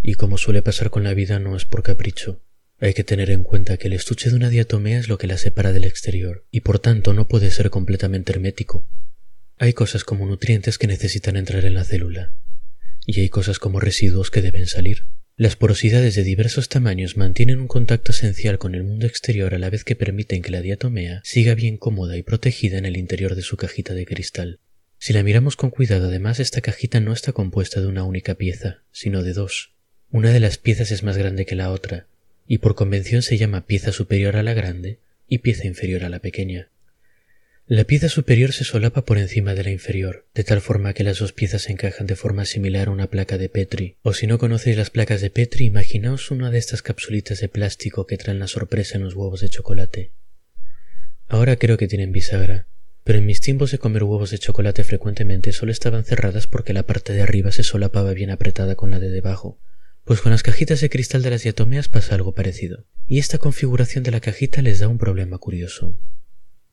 Y 0.00 0.14
como 0.14 0.38
suele 0.38 0.62
pasar 0.62 0.90
con 0.90 1.02
la 1.02 1.14
vida 1.14 1.40
no 1.40 1.56
es 1.56 1.64
por 1.64 1.82
capricho. 1.82 2.40
Hay 2.78 2.94
que 2.94 3.04
tener 3.04 3.30
en 3.30 3.42
cuenta 3.42 3.76
que 3.76 3.88
el 3.88 3.92
estuche 3.92 4.30
de 4.30 4.36
una 4.36 4.48
diatomea 4.48 5.00
es 5.00 5.08
lo 5.08 5.18
que 5.18 5.26
la 5.26 5.36
separa 5.36 5.72
del 5.72 5.84
exterior, 5.84 6.46
y 6.52 6.60
por 6.60 6.78
tanto 6.78 7.12
no 7.12 7.26
puede 7.26 7.50
ser 7.50 7.70
completamente 7.70 8.32
hermético. 8.32 8.86
Hay 9.58 9.74
cosas 9.74 10.04
como 10.04 10.24
nutrientes 10.24 10.78
que 10.78 10.86
necesitan 10.86 11.36
entrar 11.36 11.64
en 11.64 11.74
la 11.74 11.84
célula, 11.84 12.32
y 13.04 13.20
hay 13.20 13.28
cosas 13.28 13.58
como 13.58 13.80
residuos 13.80 14.30
que 14.30 14.40
deben 14.40 14.66
salir. 14.66 15.04
Las 15.36 15.56
porosidades 15.56 16.14
de 16.14 16.22
diversos 16.22 16.68
tamaños 16.68 17.16
mantienen 17.16 17.60
un 17.60 17.68
contacto 17.68 18.12
esencial 18.12 18.58
con 18.58 18.74
el 18.74 18.84
mundo 18.84 19.06
exterior 19.06 19.54
a 19.54 19.58
la 19.58 19.70
vez 19.70 19.84
que 19.84 19.96
permiten 19.96 20.42
que 20.42 20.50
la 20.50 20.60
diatomea 20.60 21.22
siga 21.24 21.54
bien 21.54 21.78
cómoda 21.78 22.16
y 22.16 22.22
protegida 22.22 22.76
en 22.76 22.84
el 22.84 22.96
interior 22.96 23.34
de 23.34 23.42
su 23.42 23.56
cajita 23.56 23.94
de 23.94 24.04
cristal. 24.04 24.58
Si 24.98 25.14
la 25.14 25.22
miramos 25.22 25.56
con 25.56 25.70
cuidado, 25.70 26.08
además, 26.08 26.40
esta 26.40 26.60
cajita 26.60 27.00
no 27.00 27.14
está 27.14 27.32
compuesta 27.32 27.80
de 27.80 27.86
una 27.86 28.04
única 28.04 28.34
pieza, 28.34 28.82
sino 28.92 29.22
de 29.22 29.32
dos. 29.32 29.72
Una 30.10 30.30
de 30.30 30.40
las 30.40 30.58
piezas 30.58 30.90
es 30.90 31.02
más 31.02 31.16
grande 31.16 31.46
que 31.46 31.54
la 31.54 31.70
otra, 31.70 32.06
y 32.46 32.58
por 32.58 32.74
convención 32.74 33.22
se 33.22 33.38
llama 33.38 33.64
pieza 33.64 33.92
superior 33.92 34.36
a 34.36 34.42
la 34.42 34.52
grande 34.52 34.98
y 35.26 35.38
pieza 35.38 35.66
inferior 35.66 36.04
a 36.04 36.10
la 36.10 36.18
pequeña. 36.18 36.68
La 37.72 37.84
pieza 37.84 38.08
superior 38.08 38.52
se 38.52 38.64
solapa 38.64 39.04
por 39.04 39.16
encima 39.16 39.54
de 39.54 39.62
la 39.62 39.70
inferior, 39.70 40.26
de 40.34 40.42
tal 40.42 40.60
forma 40.60 40.92
que 40.92 41.04
las 41.04 41.20
dos 41.20 41.32
piezas 41.32 41.62
se 41.62 41.70
encajan 41.70 42.08
de 42.08 42.16
forma 42.16 42.44
similar 42.44 42.88
a 42.88 42.90
una 42.90 43.06
placa 43.06 43.38
de 43.38 43.48
Petri. 43.48 43.96
O 44.02 44.12
si 44.12 44.26
no 44.26 44.38
conocéis 44.38 44.76
las 44.76 44.90
placas 44.90 45.20
de 45.20 45.30
Petri, 45.30 45.66
imaginaos 45.66 46.32
una 46.32 46.50
de 46.50 46.58
estas 46.58 46.82
capsulitas 46.82 47.38
de 47.38 47.48
plástico 47.48 48.08
que 48.08 48.16
traen 48.16 48.40
la 48.40 48.48
sorpresa 48.48 48.96
en 48.96 49.04
los 49.04 49.14
huevos 49.14 49.40
de 49.40 49.50
chocolate. 49.50 50.10
Ahora 51.28 51.54
creo 51.54 51.78
que 51.78 51.86
tienen 51.86 52.10
bisagra, 52.10 52.66
pero 53.04 53.20
en 53.20 53.26
mis 53.26 53.40
tiempos 53.40 53.70
de 53.70 53.78
comer 53.78 54.02
huevos 54.02 54.32
de 54.32 54.38
chocolate 54.38 54.82
frecuentemente 54.82 55.52
solo 55.52 55.70
estaban 55.70 56.02
cerradas 56.02 56.48
porque 56.48 56.72
la 56.72 56.82
parte 56.82 57.12
de 57.12 57.22
arriba 57.22 57.52
se 57.52 57.62
solapaba 57.62 58.14
bien 58.14 58.30
apretada 58.30 58.74
con 58.74 58.90
la 58.90 58.98
de 58.98 59.10
debajo. 59.10 59.60
Pues 60.04 60.20
con 60.22 60.32
las 60.32 60.42
cajitas 60.42 60.80
de 60.80 60.90
cristal 60.90 61.22
de 61.22 61.30
las 61.30 61.44
diatomeas 61.44 61.88
pasa 61.88 62.16
algo 62.16 62.34
parecido, 62.34 62.86
y 63.06 63.20
esta 63.20 63.38
configuración 63.38 64.02
de 64.02 64.10
la 64.10 64.18
cajita 64.18 64.60
les 64.60 64.80
da 64.80 64.88
un 64.88 64.98
problema 64.98 65.38
curioso. 65.38 65.96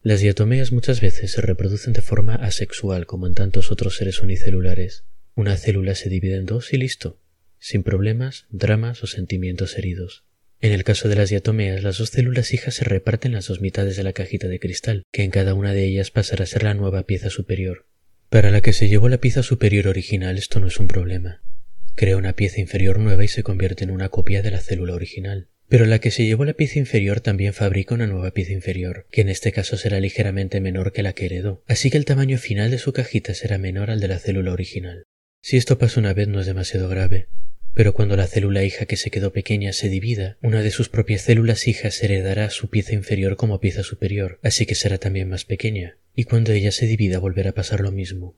Las 0.02 0.22
diatomeas 0.22 0.72
muchas 0.72 1.02
veces 1.02 1.32
se 1.32 1.42
reproducen 1.42 1.94
de 1.94 2.02
forma 2.02 2.36
asexual 2.36 3.06
como 3.06 3.28
en 3.28 3.34
tantos 3.34 3.72
otros 3.72 3.98
seres 3.98 4.22
unicelulares. 4.22 5.06
Una 5.36 5.58
célula 5.58 5.96
se 5.96 6.10
divide 6.10 6.36
en 6.36 6.46
dos 6.46 6.72
y 6.74 6.78
listo, 6.78 7.20
sin 7.60 7.84
problemas, 7.84 8.46
dramas 8.50 9.04
o 9.04 9.08
sentimientos 9.08 9.78
heridos. 9.78 10.24
En 10.60 10.72
el 10.72 10.84
caso 10.84 11.08
de 11.08 11.16
las 11.16 11.30
diatomeas, 11.30 11.84
las 11.84 12.00
dos 12.00 12.10
células 12.10 12.54
hijas 12.54 12.76
se 12.76 12.84
reparten 12.84 13.34
las 13.34 13.48
dos 13.48 13.62
mitades 13.62 13.96
de 13.98 14.04
la 14.04 14.14
cajita 14.14 14.48
de 14.48 14.60
cristal, 14.60 15.04
que 15.12 15.24
en 15.24 15.32
cada 15.32 15.54
una 15.54 15.74
de 15.74 15.86
ellas 15.86 16.10
pasará 16.10 16.44
a 16.44 16.48
ser 16.48 16.64
la 16.64 16.74
nueva 16.74 17.04
pieza 17.04 17.30
superior. 17.30 17.86
Para 18.30 18.50
la 18.50 18.62
que 18.62 18.74
se 18.74 18.88
llevó 18.88 19.10
la 19.10 19.20
pieza 19.20 19.44
superior 19.44 19.88
original 19.88 20.38
esto 20.38 20.60
no 20.60 20.68
es 20.68 20.80
un 20.80 20.88
problema. 20.88 21.44
Crea 21.96 22.18
una 22.18 22.34
pieza 22.34 22.60
inferior 22.60 23.00
nueva 23.00 23.24
y 23.24 23.28
se 23.28 23.44
convierte 23.44 23.84
en 23.84 23.92
una 23.92 24.10
copia 24.10 24.42
de 24.42 24.52
la 24.52 24.62
célula 24.62 24.94
original. 24.94 25.50
Pero 25.70 25.86
la 25.86 26.00
que 26.00 26.12
se 26.12 26.26
llevó 26.26 26.46
la 26.46 26.54
pieza 26.54 26.80
inferior 26.80 27.20
también 27.20 27.54
fabrica 27.54 27.94
una 27.94 28.08
nueva 28.08 28.32
pieza 28.32 28.54
inferior, 28.54 29.06
que 29.12 29.22
en 29.22 29.30
este 29.30 29.52
caso 29.52 29.76
será 29.76 30.00
ligeramente 30.00 30.62
menor 30.62 30.94
que 30.94 31.04
la 31.04 31.14
que 31.14 31.26
heredó, 31.26 31.62
así 31.68 31.90
que 31.90 31.98
el 31.98 32.06
tamaño 32.06 32.38
final 32.38 32.72
de 32.72 32.78
su 32.78 32.94
cajita 32.94 33.34
será 33.34 33.58
menor 33.58 33.92
al 33.92 34.00
de 34.00 34.08
la 34.08 34.20
célula 34.20 34.54
original. 34.54 35.04
Si 35.42 35.58
esto 35.58 35.78
pasa 35.78 36.00
una 36.00 36.14
vez 36.14 36.30
no 36.30 36.40
es 36.40 36.46
demasiado 36.46 36.88
grave, 36.88 37.28
pero 37.74 37.94
cuando 37.94 38.16
la 38.16 38.28
célula 38.28 38.64
hija 38.64 38.86
que 38.86 38.98
se 38.98 39.12
quedó 39.12 39.34
pequeña 39.34 39.74
se 39.74 39.90
divida, 39.90 40.38
una 40.42 40.64
de 40.64 40.72
sus 40.72 40.90
propias 40.90 41.22
células 41.22 41.68
hijas 41.68 42.02
heredará 42.02 42.50
su 42.50 42.70
pieza 42.70 42.94
inferior 42.94 43.36
como 43.36 43.60
pieza 43.60 43.84
superior, 43.84 44.40
así 44.42 44.66
que 44.66 44.74
será 44.74 44.98
también 44.98 45.30
más 45.30 45.46
pequeña, 45.46 45.98
y 46.16 46.24
cuando 46.24 46.54
ella 46.54 46.72
se 46.72 46.88
divida 46.88 47.20
volverá 47.20 47.52
a 47.52 47.54
pasar 47.54 47.82
lo 47.82 47.92
mismo. 47.92 48.36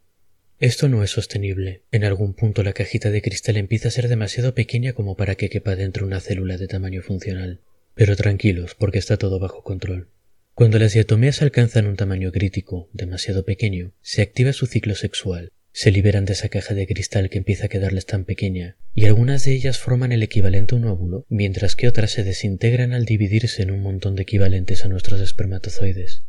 Esto 0.60 0.90
no 0.90 1.04
es 1.04 1.12
sostenible. 1.12 1.84
En 1.90 2.04
algún 2.04 2.34
punto 2.34 2.64
la 2.64 2.74
cajita 2.74 3.12
de 3.12 3.22
cristal 3.22 3.56
empieza 3.56 3.88
a 3.88 3.92
ser 3.92 4.10
demasiado 4.10 4.54
pequeña 4.54 4.92
como 4.92 5.16
para 5.16 5.36
que 5.36 5.50
quepa 5.50 5.78
dentro 5.78 6.06
una 6.06 6.20
célula 6.20 6.58
de 6.58 6.68
tamaño 6.68 7.02
funcional. 7.02 7.62
Pero 7.96 8.18
tranquilos, 8.18 8.76
porque 8.76 9.00
está 9.00 9.16
todo 9.16 9.40
bajo 9.40 9.64
control. 9.64 10.10
Cuando 10.54 10.78
las 10.78 10.92
diatomeas 10.92 11.42
alcanzan 11.42 11.88
un 11.88 11.96
tamaño 11.96 12.34
crítico, 12.34 12.90
demasiado 12.92 13.46
pequeño, 13.46 13.94
se 14.02 14.22
activa 14.22 14.52
su 14.52 14.66
ciclo 14.66 14.96
sexual. 14.96 15.54
Se 15.72 15.92
liberan 15.92 16.26
de 16.26 16.34
esa 16.34 16.50
caja 16.50 16.74
de 16.74 16.88
cristal 16.88 17.30
que 17.30 17.38
empieza 17.38 17.68
a 17.68 17.70
quedarles 17.70 18.06
tan 18.06 18.26
pequeña, 18.26 18.76
y 18.94 19.06
algunas 19.06 19.46
de 19.46 19.54
ellas 19.54 19.78
forman 19.78 20.12
el 20.12 20.24
equivalente 20.24 20.76
a 20.76 20.78
un 20.78 20.84
óvulo, 20.84 21.26
mientras 21.30 21.78
que 21.78 21.88
otras 21.88 22.12
se 22.12 22.26
desintegran 22.26 22.92
al 22.92 23.06
dividirse 23.06 23.62
en 23.62 23.72
un 23.72 23.80
montón 23.80 24.16
de 24.16 24.24
equivalentes 24.24 24.84
a 24.84 24.90
nuestros 24.90 25.22
espermatozoides. 25.22 26.24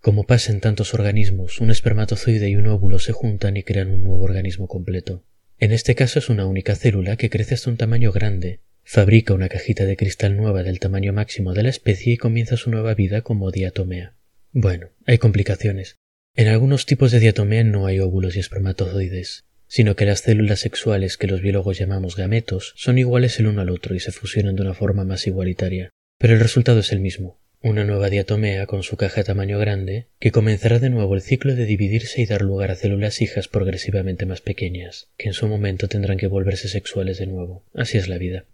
Como 0.00 0.24
pasa 0.24 0.50
en 0.50 0.60
tantos 0.60 0.94
organismos, 0.94 1.60
un 1.60 1.70
espermatozoide 1.70 2.48
y 2.48 2.56
un 2.56 2.66
óvulo 2.68 2.98
se 2.98 3.12
juntan 3.12 3.58
y 3.58 3.62
crean 3.62 3.90
un 3.90 4.02
nuevo 4.02 4.22
organismo 4.22 4.66
completo. 4.66 5.26
En 5.58 5.72
este 5.72 5.94
caso 5.94 6.18
es 6.18 6.30
una 6.30 6.46
única 6.46 6.74
célula 6.74 7.16
que 7.16 7.28
crece 7.28 7.52
hasta 7.52 7.68
un 7.68 7.76
tamaño 7.76 8.10
grande, 8.10 8.60
fabrica 8.82 9.34
una 9.34 9.50
cajita 9.50 9.84
de 9.84 9.98
cristal 9.98 10.38
nueva 10.38 10.62
del 10.62 10.80
tamaño 10.80 11.12
máximo 11.12 11.52
de 11.52 11.64
la 11.64 11.68
especie 11.68 12.14
y 12.14 12.16
comienza 12.16 12.56
su 12.56 12.70
nueva 12.70 12.94
vida 12.94 13.20
como 13.20 13.50
diatomea. 13.50 14.16
Bueno, 14.52 14.88
hay 15.04 15.18
complicaciones. 15.18 15.96
En 16.34 16.48
algunos 16.48 16.86
tipos 16.86 17.12
de 17.12 17.20
diatomea 17.20 17.62
no 17.64 17.84
hay 17.84 18.00
óvulos 18.00 18.36
y 18.36 18.40
espermatozoides, 18.40 19.44
sino 19.66 19.96
que 19.96 20.06
las 20.06 20.20
células 20.20 20.60
sexuales 20.60 21.18
que 21.18 21.26
los 21.26 21.42
biólogos 21.42 21.78
llamamos 21.78 22.16
gametos 22.16 22.72
son 22.76 22.96
iguales 22.96 23.38
el 23.38 23.48
uno 23.48 23.60
al 23.60 23.68
otro 23.68 23.94
y 23.94 24.00
se 24.00 24.12
fusionan 24.12 24.56
de 24.56 24.62
una 24.62 24.72
forma 24.72 25.04
más 25.04 25.26
igualitaria. 25.26 25.90
Pero 26.16 26.32
el 26.32 26.40
resultado 26.40 26.80
es 26.80 26.90
el 26.90 27.00
mismo, 27.00 27.38
una 27.62 27.84
nueva 27.84 28.08
diatomea 28.08 28.66
con 28.66 28.82
su 28.82 28.96
caja 28.96 29.22
tamaño 29.22 29.58
grande, 29.58 30.06
que 30.18 30.30
comenzará 30.30 30.78
de 30.78 30.88
nuevo 30.88 31.14
el 31.14 31.20
ciclo 31.20 31.54
de 31.54 31.66
dividirse 31.66 32.22
y 32.22 32.26
dar 32.26 32.40
lugar 32.40 32.70
a 32.70 32.74
células 32.74 33.20
hijas 33.20 33.48
progresivamente 33.48 34.24
más 34.24 34.40
pequeñas, 34.40 35.08
que 35.18 35.28
en 35.28 35.34
su 35.34 35.46
momento 35.46 35.86
tendrán 35.86 36.16
que 36.16 36.26
volverse 36.26 36.68
sexuales 36.68 37.18
de 37.18 37.26
nuevo. 37.26 37.62
Así 37.74 37.98
es 37.98 38.08
la 38.08 38.16
vida. 38.16 38.46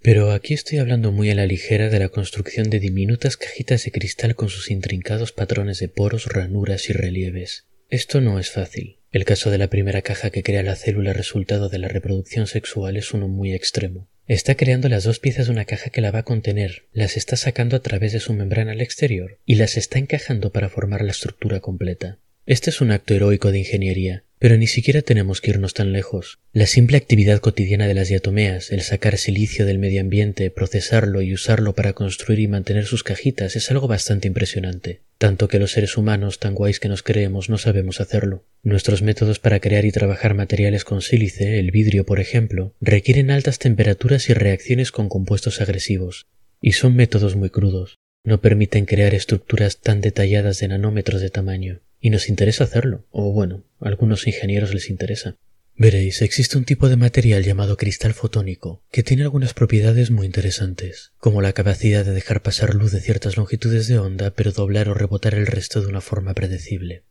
Pero 0.00 0.30
aquí 0.30 0.54
estoy 0.54 0.78
hablando 0.78 1.10
muy 1.10 1.30
a 1.30 1.34
la 1.34 1.46
ligera 1.46 1.88
de 1.88 1.98
la 1.98 2.10
construcción 2.10 2.70
de 2.70 2.78
diminutas 2.78 3.36
cajitas 3.36 3.84
de 3.84 3.90
cristal 3.90 4.36
con 4.36 4.48
sus 4.48 4.70
intrincados 4.70 5.32
patrones 5.32 5.80
de 5.80 5.88
poros, 5.88 6.26
ranuras 6.26 6.88
y 6.88 6.92
relieves. 6.92 7.66
Esto 7.90 8.20
no 8.20 8.38
es 8.38 8.50
fácil. 8.50 8.98
El 9.10 9.24
caso 9.24 9.50
de 9.50 9.58
la 9.58 9.68
primera 9.68 10.02
caja 10.02 10.30
que 10.30 10.44
crea 10.44 10.62
la 10.62 10.76
célula 10.76 11.12
resultado 11.12 11.68
de 11.68 11.78
la 11.78 11.88
reproducción 11.88 12.46
sexual 12.46 12.96
es 12.96 13.12
uno 13.12 13.26
muy 13.26 13.52
extremo. 13.52 14.08
Está 14.28 14.56
creando 14.56 14.90
las 14.90 15.04
dos 15.04 15.20
piezas 15.20 15.46
de 15.46 15.52
una 15.52 15.64
caja 15.64 15.88
que 15.88 16.02
la 16.02 16.10
va 16.10 16.18
a 16.18 16.24
contener, 16.24 16.84
las 16.92 17.16
está 17.16 17.36
sacando 17.36 17.76
a 17.76 17.80
través 17.80 18.12
de 18.12 18.20
su 18.20 18.34
membrana 18.34 18.72
al 18.72 18.82
exterior 18.82 19.38
y 19.46 19.54
las 19.54 19.78
está 19.78 19.98
encajando 19.98 20.52
para 20.52 20.68
formar 20.68 21.02
la 21.02 21.12
estructura 21.12 21.60
completa. 21.60 22.18
Este 22.44 22.68
es 22.68 22.82
un 22.82 22.90
acto 22.90 23.14
heroico 23.14 23.52
de 23.52 23.60
ingeniería, 23.60 24.24
pero 24.38 24.58
ni 24.58 24.66
siquiera 24.66 25.00
tenemos 25.00 25.40
que 25.40 25.52
irnos 25.52 25.72
tan 25.72 25.92
lejos. 25.92 26.40
La 26.52 26.66
simple 26.66 26.98
actividad 26.98 27.40
cotidiana 27.40 27.86
de 27.86 27.94
las 27.94 28.08
diatomeas, 28.08 28.70
el 28.70 28.82
sacar 28.82 29.16
silicio 29.16 29.64
del 29.64 29.78
medio 29.78 30.02
ambiente, 30.02 30.50
procesarlo 30.50 31.22
y 31.22 31.32
usarlo 31.32 31.74
para 31.74 31.94
construir 31.94 32.40
y 32.40 32.48
mantener 32.48 32.84
sus 32.84 33.04
cajitas 33.04 33.56
es 33.56 33.70
algo 33.70 33.88
bastante 33.88 34.28
impresionante. 34.28 35.00
Tanto 35.18 35.48
que 35.48 35.58
los 35.58 35.72
seres 35.72 35.96
humanos, 35.96 36.38
tan 36.38 36.54
guays 36.54 36.78
que 36.78 36.88
nos 36.88 37.02
creemos, 37.02 37.50
no 37.50 37.58
sabemos 37.58 38.00
hacerlo. 38.00 38.44
Nuestros 38.62 39.02
métodos 39.02 39.40
para 39.40 39.58
crear 39.58 39.84
y 39.84 39.90
trabajar 39.90 40.34
materiales 40.34 40.84
con 40.84 41.02
sílice, 41.02 41.58
el 41.58 41.72
vidrio 41.72 42.06
por 42.06 42.20
ejemplo, 42.20 42.76
requieren 42.80 43.32
altas 43.32 43.58
temperaturas 43.58 44.30
y 44.30 44.34
reacciones 44.34 44.92
con 44.92 45.08
compuestos 45.08 45.60
agresivos. 45.60 46.28
Y 46.60 46.72
son 46.72 46.94
métodos 46.94 47.34
muy 47.34 47.50
crudos. 47.50 47.98
No 48.22 48.40
permiten 48.40 48.84
crear 48.84 49.12
estructuras 49.12 49.78
tan 49.78 50.00
detalladas 50.00 50.60
de 50.60 50.68
nanómetros 50.68 51.20
de 51.20 51.30
tamaño. 51.30 51.80
Y 52.00 52.10
nos 52.10 52.28
interesa 52.28 52.62
hacerlo, 52.62 53.04
o 53.10 53.32
bueno, 53.32 53.64
a 53.80 53.88
algunos 53.88 54.28
ingenieros 54.28 54.72
les 54.72 54.88
interesa. 54.88 55.36
Veréis, 55.80 56.22
existe 56.22 56.58
un 56.58 56.64
tipo 56.64 56.88
de 56.88 56.96
material 56.96 57.44
llamado 57.44 57.76
cristal 57.76 58.12
fotónico, 58.12 58.82
que 58.90 59.04
tiene 59.04 59.22
algunas 59.22 59.54
propiedades 59.54 60.10
muy 60.10 60.26
interesantes, 60.26 61.12
como 61.18 61.40
la 61.40 61.52
capacidad 61.52 62.04
de 62.04 62.10
dejar 62.10 62.42
pasar 62.42 62.74
luz 62.74 62.90
de 62.90 63.00
ciertas 63.00 63.36
longitudes 63.36 63.86
de 63.86 64.00
onda, 64.00 64.32
pero 64.32 64.50
doblar 64.50 64.88
o 64.88 64.94
rebotar 64.94 65.36
el 65.36 65.46
resto 65.46 65.80
de 65.80 65.86
una 65.86 66.00
forma 66.00 66.34
predecible. 66.34 67.04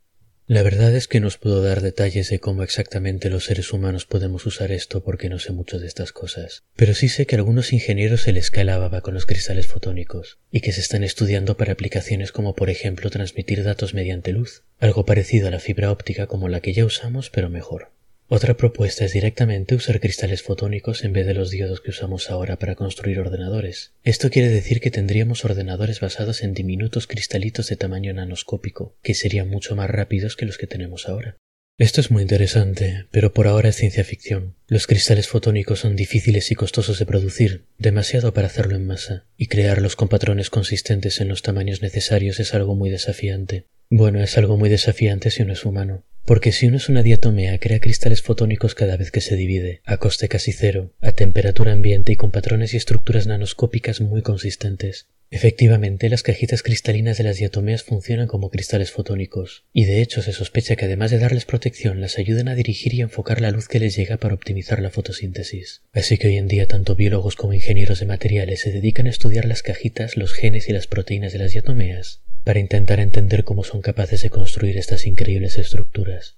La 0.48 0.64
verdad 0.64 0.94
es 0.94 1.08
que 1.08 1.22
no 1.22 1.28
os 1.28 1.38
puedo 1.38 1.64
dar 1.64 1.80
detalles 1.80 2.30
de 2.30 2.40
cómo 2.40 2.62
exactamente 2.62 3.30
los 3.30 3.46
seres 3.46 3.72
humanos 3.72 4.06
podemos 4.06 4.46
usar 4.46 4.74
esto 4.74 5.02
porque 5.02 5.30
no 5.30 5.40
sé 5.40 5.54
mucho 5.54 5.80
de 5.80 5.88
estas 5.88 6.12
cosas, 6.12 6.64
pero 6.76 6.94
sí 6.94 7.08
sé 7.08 7.26
que 7.26 7.36
a 7.36 7.40
algunos 7.40 7.72
ingenieros 7.72 8.24
se 8.24 8.34
les 8.34 8.52
cae 8.52 8.66
la 8.66 8.78
baba 8.78 9.00
con 9.00 9.14
los 9.14 9.26
cristales 9.26 9.68
fotónicos 9.68 10.40
y 10.52 10.60
que 10.60 10.74
se 10.74 10.82
están 10.82 11.06
estudiando 11.06 11.56
para 11.56 11.72
aplicaciones 11.72 12.34
como 12.34 12.54
por 12.54 12.70
ejemplo 12.70 13.10
transmitir 13.10 13.64
datos 13.64 13.94
mediante 13.94 14.34
luz, 14.34 14.64
algo 14.80 15.06
parecido 15.06 15.48
a 15.48 15.52
la 15.52 15.62
fibra 15.62 15.90
óptica 15.90 16.28
como 16.28 16.50
la 16.50 16.60
que 16.60 16.74
ya 16.74 16.84
usamos 16.84 17.30
pero 17.30 17.50
mejor. 17.50 17.92
Otra 18.30 18.58
propuesta 18.58 19.06
es 19.06 19.14
directamente 19.14 19.74
usar 19.74 20.02
cristales 20.02 20.42
fotónicos 20.42 21.06
en 21.06 21.14
vez 21.14 21.26
de 21.26 21.34
los 21.34 21.50
diodos 21.50 21.80
que 21.80 21.92
usamos 21.92 22.30
ahora 22.30 22.60
para 22.60 22.76
construir 22.76 23.22
ordenadores. 23.22 23.94
Esto 24.04 24.30
quiere 24.30 24.50
decir 24.50 24.82
que 24.82 24.92
tendríamos 24.92 25.46
ordenadores 25.46 26.02
basados 26.02 26.44
en 26.44 26.54
diminutos 26.54 27.08
cristalitos 27.08 27.70
de 27.70 27.78
tamaño 27.78 28.14
nanoscópico, 28.14 28.98
que 29.02 29.14
serían 29.14 29.48
mucho 29.48 29.78
más 29.78 29.90
rápidos 29.90 30.36
que 30.36 30.46
los 30.46 30.58
que 30.58 30.68
tenemos 30.68 31.08
ahora. 31.08 31.38
Esto 31.80 32.02
es 32.02 32.12
muy 32.12 32.22
interesante, 32.22 33.06
pero 33.12 33.34
por 33.34 33.48
ahora 33.48 33.70
es 33.70 33.78
ciencia 33.78 34.04
ficción. 34.04 34.56
Los 34.68 34.88
cristales 34.88 35.30
fotónicos 35.30 35.80
son 35.80 35.96
difíciles 35.96 36.52
y 36.52 36.56
costosos 36.56 37.00
de 37.00 37.06
producir, 37.06 37.64
demasiado 37.78 38.34
para 38.34 38.48
hacerlo 38.48 38.76
en 38.76 38.88
masa, 38.88 39.26
y 39.38 39.46
crearlos 39.46 39.96
con 39.96 40.10
patrones 40.10 40.50
consistentes 40.50 41.22
en 41.22 41.30
los 41.30 41.44
tamaños 41.44 41.82
necesarios 41.82 42.42
es 42.42 42.54
algo 42.54 42.76
muy 42.76 42.90
desafiante. 42.90 43.68
Bueno, 43.90 44.22
es 44.22 44.38
algo 44.38 44.58
muy 44.58 44.70
desafiante 44.70 45.32
si 45.32 45.44
uno 45.44 45.54
es 45.54 45.64
humano. 45.64 46.04
Porque 46.26 46.52
si 46.52 46.68
uno 46.68 46.76
es 46.76 46.90
una 46.90 47.04
diatomea, 47.04 47.58
crea 47.58 47.80
cristales 47.80 48.22
fotónicos 48.22 48.76
cada 48.76 48.98
vez 48.98 49.12
que 49.12 49.22
se 49.22 49.38
divide, 49.38 49.80
a 49.86 49.96
coste 49.96 50.28
casi 50.28 50.52
cero, 50.52 50.94
a 51.00 51.14
temperatura 51.14 51.72
ambiente 51.72 52.12
y 52.12 52.18
con 52.18 52.32
patrones 52.32 52.74
y 52.74 52.78
estructuras 52.78 53.28
nanoscópicas 53.28 54.02
muy 54.02 54.22
consistentes. 54.22 55.08
Efectivamente, 55.30 56.10
las 56.10 56.24
cajitas 56.24 56.64
cristalinas 56.64 57.18
de 57.18 57.24
las 57.24 57.38
diatomeas 57.38 57.84
funcionan 57.84 58.28
como 58.28 58.50
cristales 58.50 58.92
fotónicos, 58.92 59.64
y 59.72 59.86
de 59.86 60.02
hecho 60.02 60.22
se 60.22 60.34
sospecha 60.34 60.76
que 60.76 60.86
además 60.86 61.12
de 61.12 61.20
darles 61.20 61.46
protección, 61.46 62.02
las 62.02 62.18
ayudan 62.18 62.50
a 62.50 62.56
dirigir 62.56 62.94
y 62.94 63.02
enfocar 63.02 63.40
la 63.40 63.52
luz 63.52 63.70
que 63.70 63.80
les 63.80 63.96
llega 63.96 64.18
para 64.18 64.34
optimizar 64.34 64.82
la 64.82 64.90
fotosíntesis. 64.90 65.84
Así 65.94 66.18
que 66.18 66.28
hoy 66.28 66.36
en 66.36 66.50
día 66.50 66.68
tanto 66.68 66.96
biólogos 66.96 67.38
como 67.38 67.54
ingenieros 67.54 68.02
de 68.02 68.06
materiales 68.06 68.62
se 68.62 68.72
dedican 68.72 69.08
a 69.08 69.12
estudiar 69.12 69.46
las 69.46 69.64
cajitas, 69.64 70.18
los 70.18 70.34
genes 70.34 70.68
y 70.68 70.74
las 70.74 70.88
proteínas 70.88 71.32
de 71.32 71.40
las 71.40 71.52
diatomeas, 71.52 72.22
para 72.48 72.62
intentar 72.62 73.02
entender 73.02 73.44
cómo 73.44 73.66
son 73.66 73.82
capaces 73.82 74.22
de 74.22 74.30
construir 74.30 74.78
estas 74.78 75.06
increíbles 75.06 75.58
estructuras. 75.58 76.38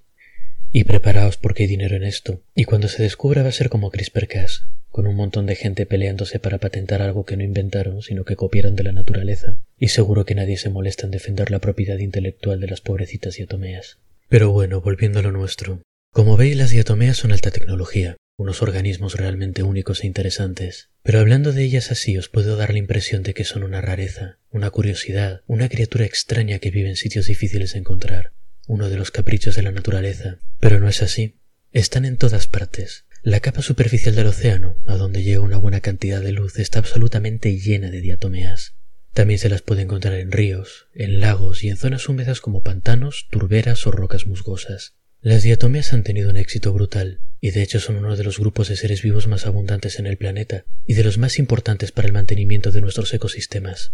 Y 0.71 0.85
preparaos 0.85 1.37
porque 1.37 1.61
hay 1.61 1.69
dinero 1.69 1.95
en 1.95 2.03
esto, 2.03 2.41
y 2.55 2.63
cuando 2.63 2.87
se 2.87 3.03
descubra 3.03 3.43
va 3.43 3.49
a 3.49 3.51
ser 3.51 3.69
como 3.69 3.91
CRISPR-Cas, 3.91 4.65
con 4.89 5.05
un 5.05 5.15
montón 5.15 5.45
de 5.45 5.55
gente 5.55 5.85
peleándose 5.85 6.39
para 6.39 6.57
patentar 6.57 7.03
algo 7.03 7.25
que 7.25 7.37
no 7.37 7.43
inventaron, 7.43 8.01
sino 8.01 8.25
que 8.25 8.35
copiaron 8.35 8.75
de 8.75 8.85
la 8.85 8.91
naturaleza, 8.91 9.59
y 9.77 9.89
seguro 9.89 10.25
que 10.25 10.33
nadie 10.33 10.57
se 10.57 10.71
molesta 10.71 11.05
en 11.05 11.11
defender 11.11 11.51
la 11.51 11.59
propiedad 11.59 11.99
intelectual 11.99 12.59
de 12.59 12.69
las 12.69 12.81
pobrecitas 12.81 13.35
diatomeas. 13.35 13.99
Pero 14.29 14.49
bueno, 14.49 14.81
volviendo 14.81 15.19
a 15.19 15.21
lo 15.21 15.31
nuestro. 15.31 15.79
Como 16.11 16.37
veis, 16.37 16.57
las 16.57 16.71
diatomeas 16.71 17.17
son 17.17 17.31
alta 17.31 17.51
tecnología, 17.51 18.17
unos 18.35 18.61
organismos 18.63 19.13
realmente 19.15 19.61
únicos 19.61 20.03
e 20.03 20.07
interesantes. 20.07 20.89
Pero 21.03 21.19
hablando 21.19 21.53
de 21.53 21.63
ellas 21.63 21.91
así 21.91 22.17
os 22.17 22.29
puedo 22.29 22.55
dar 22.55 22.71
la 22.71 22.79
impresión 22.79 23.21
de 23.21 23.33
que 23.33 23.43
son 23.43 23.63
una 23.63 23.79
rareza, 23.79 24.39
una 24.49 24.71
curiosidad, 24.71 25.41
una 25.45 25.69
criatura 25.69 26.05
extraña 26.05 26.59
que 26.59 26.71
vive 26.71 26.89
en 26.89 26.95
sitios 26.95 27.27
difíciles 27.27 27.73
de 27.73 27.79
encontrar, 27.79 28.33
uno 28.65 28.89
de 28.89 28.97
los 28.97 29.11
caprichos 29.11 29.55
de 29.55 29.61
la 29.61 29.71
naturaleza. 29.71 30.39
Pero 30.59 30.79
no 30.79 30.87
es 30.87 31.03
así. 31.03 31.37
Están 31.71 32.05
en 32.05 32.17
todas 32.17 32.47
partes. 32.47 33.05
La 33.21 33.39
capa 33.39 33.61
superficial 33.61 34.15
del 34.15 34.27
océano, 34.27 34.77
a 34.87 34.95
donde 34.95 35.21
llega 35.23 35.41
una 35.41 35.57
buena 35.57 35.81
cantidad 35.81 36.21
de 36.21 36.31
luz, 36.31 36.57
está 36.57 36.79
absolutamente 36.79 37.55
llena 37.57 37.91
de 37.91 38.01
diatomeas. 38.01 38.75
También 39.13 39.39
se 39.39 39.49
las 39.49 39.61
puede 39.61 39.83
encontrar 39.83 40.15
en 40.15 40.31
ríos, 40.31 40.87
en 40.95 41.19
lagos 41.19 41.63
y 41.63 41.69
en 41.69 41.77
zonas 41.77 42.07
húmedas 42.09 42.41
como 42.41 42.63
pantanos, 42.63 43.27
turberas 43.29 43.85
o 43.85 43.91
rocas 43.91 44.25
musgosas. 44.25 44.95
Las 45.21 45.43
diatomeas 45.43 45.91
han 45.91 46.03
tenido 46.03 46.29
un 46.29 46.37
éxito 46.37 46.71
brutal, 46.71 47.19
y 47.41 47.51
de 47.51 47.61
hecho 47.61 47.81
son 47.81 47.97
uno 47.97 48.15
de 48.15 48.23
los 48.23 48.39
grupos 48.39 48.69
de 48.69 48.77
seres 48.77 49.01
vivos 49.01 49.27
más 49.27 49.45
abundantes 49.45 49.99
en 49.99 50.07
el 50.07 50.15
planeta 50.15 50.63
y 50.87 50.93
de 50.93 51.03
los 51.03 51.17
más 51.17 51.39
importantes 51.39 51.91
para 51.91 52.07
el 52.07 52.13
mantenimiento 52.13 52.71
de 52.71 52.79
nuestros 52.79 53.13
ecosistemas. 53.13 53.91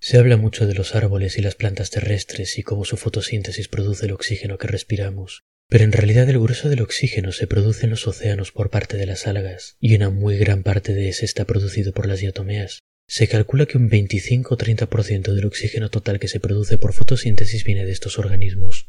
Se 0.00 0.18
habla 0.18 0.36
mucho 0.36 0.66
de 0.66 0.74
los 0.74 0.96
árboles 0.96 1.38
y 1.38 1.42
las 1.42 1.54
plantas 1.54 1.90
terrestres 1.90 2.58
y 2.58 2.64
cómo 2.64 2.84
su 2.84 2.96
fotosíntesis 2.96 3.68
produce 3.68 4.06
el 4.06 4.12
oxígeno 4.12 4.58
que 4.58 4.66
respiramos, 4.66 5.44
pero 5.68 5.84
en 5.84 5.92
realidad 5.92 6.28
el 6.28 6.40
grueso 6.40 6.68
del 6.68 6.82
oxígeno 6.82 7.30
se 7.30 7.46
produce 7.46 7.84
en 7.84 7.90
los 7.90 8.08
océanos 8.08 8.50
por 8.50 8.68
parte 8.68 8.96
de 8.96 9.06
las 9.06 9.28
algas, 9.28 9.76
y 9.78 9.94
una 9.94 10.10
muy 10.10 10.38
gran 10.38 10.64
parte 10.64 10.92
de 10.92 11.08
ese 11.08 11.24
está 11.24 11.44
producido 11.44 11.92
por 11.92 12.08
las 12.08 12.18
diatomeas. 12.18 12.80
Se 13.06 13.28
calcula 13.28 13.66
que 13.66 13.78
un 13.78 13.88
25 13.88 14.54
o 14.54 14.58
30% 14.58 15.34
del 15.34 15.46
oxígeno 15.46 15.88
total 15.88 16.18
que 16.18 16.26
se 16.26 16.40
produce 16.40 16.78
por 16.78 16.94
fotosíntesis 16.94 17.62
viene 17.62 17.86
de 17.86 17.92
estos 17.92 18.18
organismos. 18.18 18.88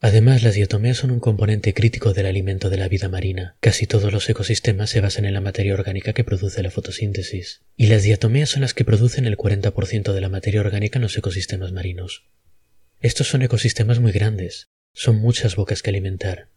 Además, 0.00 0.42
las 0.42 0.54
diatomeas 0.54 0.98
son 0.98 1.10
un 1.10 1.20
componente 1.20 1.72
crítico 1.72 2.12
del 2.12 2.26
alimento 2.26 2.68
de 2.68 2.76
la 2.76 2.88
vida 2.88 3.08
marina. 3.08 3.56
Casi 3.60 3.86
todos 3.86 4.12
los 4.12 4.28
ecosistemas 4.28 4.90
se 4.90 5.00
basan 5.00 5.24
en 5.24 5.32
la 5.32 5.40
materia 5.40 5.72
orgánica 5.72 6.12
que 6.12 6.24
produce 6.24 6.62
la 6.62 6.70
fotosíntesis, 6.70 7.62
y 7.76 7.86
las 7.86 8.02
diatomeas 8.02 8.50
son 8.50 8.60
las 8.60 8.74
que 8.74 8.84
producen 8.84 9.24
el 9.24 9.38
40% 9.38 10.12
de 10.12 10.20
la 10.20 10.28
materia 10.28 10.60
orgánica 10.60 10.98
en 10.98 11.02
los 11.02 11.16
ecosistemas 11.16 11.72
marinos. 11.72 12.24
Estos 13.00 13.28
son 13.28 13.42
ecosistemas 13.42 13.98
muy 13.98 14.12
grandes, 14.12 14.68
son 14.92 15.16
muchas 15.16 15.56
bocas 15.56 15.82
que 15.82 15.90
alimentar, 15.90 16.48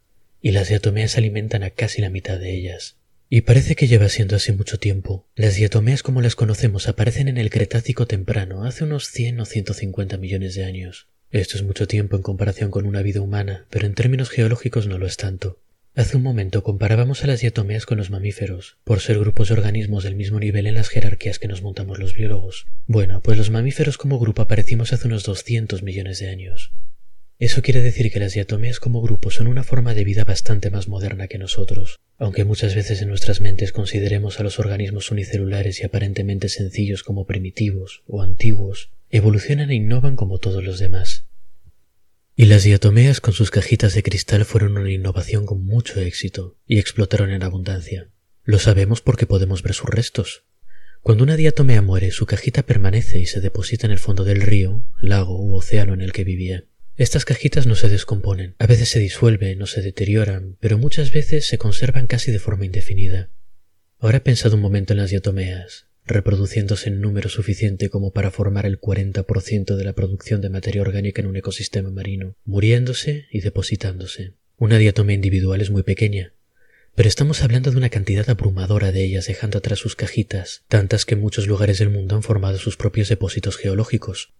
y 0.41 0.51
las 0.51 0.67
diatomeas 0.67 1.17
alimentan 1.17 1.63
a 1.63 1.69
casi 1.69 2.01
la 2.01 2.09
mitad 2.09 2.39
de 2.39 2.53
ellas. 2.53 2.97
Y 3.29 3.41
parece 3.41 3.75
que 3.75 3.87
lleva 3.87 4.09
siendo 4.09 4.35
así 4.35 4.51
mucho 4.51 4.79
tiempo. 4.79 5.27
Las 5.35 5.55
diatomeas 5.55 6.01
como 6.01 6.21
las 6.21 6.35
conocemos 6.35 6.87
aparecen 6.87 7.27
en 7.27 7.37
el 7.37 7.51
Cretácico 7.51 8.07
temprano, 8.07 8.65
hace 8.65 8.83
unos 8.83 9.07
100 9.09 9.39
o 9.41 9.45
150 9.45 10.17
millones 10.17 10.55
de 10.55 10.65
años. 10.65 11.07
Esto 11.31 11.57
es 11.57 11.63
mucho 11.63 11.85
tiempo 11.85 12.15
en 12.15 12.23
comparación 12.23 12.71
con 12.71 12.87
una 12.87 13.03
vida 13.03 13.21
humana, 13.21 13.67
pero 13.69 13.85
en 13.85 13.93
términos 13.93 14.31
geológicos 14.31 14.87
no 14.87 14.97
lo 14.97 15.05
es 15.05 15.15
tanto. 15.15 15.59
Hace 15.93 16.17
un 16.17 16.23
momento 16.23 16.63
comparábamos 16.63 17.23
a 17.23 17.27
las 17.27 17.41
diatomeas 17.41 17.85
con 17.85 17.99
los 17.99 18.09
mamíferos, 18.09 18.77
por 18.83 18.99
ser 18.99 19.19
grupos 19.19 19.49
de 19.49 19.53
organismos 19.53 20.03
del 20.03 20.15
mismo 20.15 20.39
nivel 20.39 20.65
en 20.65 20.73
las 20.73 20.89
jerarquías 20.89 21.37
que 21.37 21.47
nos 21.47 21.61
montamos 21.61 21.99
los 21.99 22.15
biólogos. 22.15 22.65
Bueno, 22.87 23.21
pues 23.21 23.37
los 23.37 23.51
mamíferos 23.51 23.99
como 23.99 24.17
grupo 24.17 24.41
aparecimos 24.41 24.91
hace 24.91 25.07
unos 25.07 25.23
200 25.23 25.83
millones 25.83 26.17
de 26.17 26.29
años. 26.29 26.71
Eso 27.37 27.61
quiere 27.61 27.83
decir 27.83 28.11
que 28.11 28.19
las 28.19 28.33
diatomeas 28.33 28.79
como 28.79 28.99
grupo 28.99 29.29
son 29.29 29.45
una 29.45 29.63
forma 29.63 29.93
de 29.93 30.05
vida 30.05 30.23
bastante 30.23 30.71
más 30.71 30.87
moderna 30.87 31.27
que 31.27 31.37
nosotros, 31.37 31.99
aunque 32.17 32.43
muchas 32.43 32.73
veces 32.73 33.03
en 33.03 33.07
nuestras 33.07 33.39
mentes 33.39 33.71
consideremos 33.71 34.39
a 34.39 34.43
los 34.43 34.57
organismos 34.57 35.11
unicelulares 35.11 35.79
y 35.79 35.85
aparentemente 35.85 36.49
sencillos 36.49 37.03
como 37.03 37.27
primitivos 37.27 38.01
o 38.07 38.23
antiguos, 38.23 38.89
evolucionan 39.09 39.71
e 39.71 39.75
innovan 39.75 40.15
como 40.15 40.39
todos 40.39 40.63
los 40.63 40.79
demás. 40.79 41.25
Y 42.35 42.45
las 42.45 42.63
diatomeas 42.63 43.19
con 43.19 43.33
sus 43.33 43.51
cajitas 43.51 43.93
de 43.93 44.03
cristal 44.03 44.45
fueron 44.45 44.77
una 44.77 44.91
innovación 44.91 45.45
con 45.45 45.65
mucho 45.65 45.99
éxito 45.99 46.57
y 46.65 46.79
explotaron 46.79 47.31
en 47.31 47.43
abundancia. 47.43 48.09
Lo 48.45 48.59
sabemos 48.59 49.01
porque 49.01 49.25
podemos 49.25 49.61
ver 49.61 49.73
sus 49.73 49.89
restos. 49.89 50.45
Cuando 51.01 51.23
una 51.23 51.35
diatomea 51.35 51.81
muere, 51.81 52.11
su 52.11 52.25
cajita 52.25 52.63
permanece 52.63 53.19
y 53.19 53.25
se 53.25 53.41
deposita 53.41 53.87
en 53.87 53.91
el 53.91 53.99
fondo 53.99 54.23
del 54.23 54.41
río, 54.41 54.85
lago 55.01 55.37
u 55.37 55.55
océano 55.55 55.93
en 55.93 56.01
el 56.01 56.13
que 56.13 56.23
vivía. 56.23 56.63
Estas 56.95 57.25
cajitas 57.25 57.67
no 57.67 57.75
se 57.75 57.89
descomponen, 57.89 58.55
a 58.57 58.67
veces 58.67 58.89
se 58.89 58.99
disuelven 58.99 59.61
o 59.61 59.65
se 59.65 59.81
deterioran, 59.81 60.57
pero 60.59 60.77
muchas 60.77 61.11
veces 61.11 61.45
se 61.45 61.57
conservan 61.57 62.07
casi 62.07 62.31
de 62.31 62.39
forma 62.39 62.65
indefinida. 62.65 63.31
Ahora 63.99 64.19
he 64.19 64.21
pensado 64.21 64.55
un 64.55 64.61
momento 64.61 64.93
en 64.93 64.99
las 64.99 65.09
diatomeas, 65.09 65.88
reproduciéndose 66.09 66.89
en 66.89 67.01
número 67.01 67.29
suficiente 67.29 67.89
como 67.89 68.11
para 68.11 68.31
formar 68.31 68.65
el 68.65 68.79
40% 68.79 69.75
de 69.75 69.83
la 69.83 69.93
producción 69.93 70.41
de 70.41 70.49
materia 70.49 70.81
orgánica 70.81 71.21
en 71.21 71.27
un 71.27 71.35
ecosistema 71.35 71.89
marino, 71.89 72.35
muriéndose 72.45 73.27
y 73.31 73.41
depositándose. 73.41 74.33
Una 74.57 74.77
diatomea 74.77 75.15
individual 75.15 75.61
es 75.61 75.69
muy 75.69 75.83
pequeña, 75.83 76.33
pero 76.95 77.07
estamos 77.07 77.43
hablando 77.43 77.71
de 77.71 77.77
una 77.77 77.89
cantidad 77.89 78.29
abrumadora 78.29 78.91
de 78.91 79.05
ellas 79.05 79.27
dejando 79.27 79.59
atrás 79.59 79.79
sus 79.79 79.95
cajitas, 79.95 80.63
tantas 80.67 81.05
que 81.05 81.15
en 81.15 81.21
muchos 81.21 81.47
lugares 81.47 81.79
del 81.79 81.89
mundo 81.89 82.15
han 82.15 82.23
formado 82.23 82.57
sus 82.57 82.75
propios 82.75 83.07
depósitos 83.07 83.55
geológicos. 83.55 84.33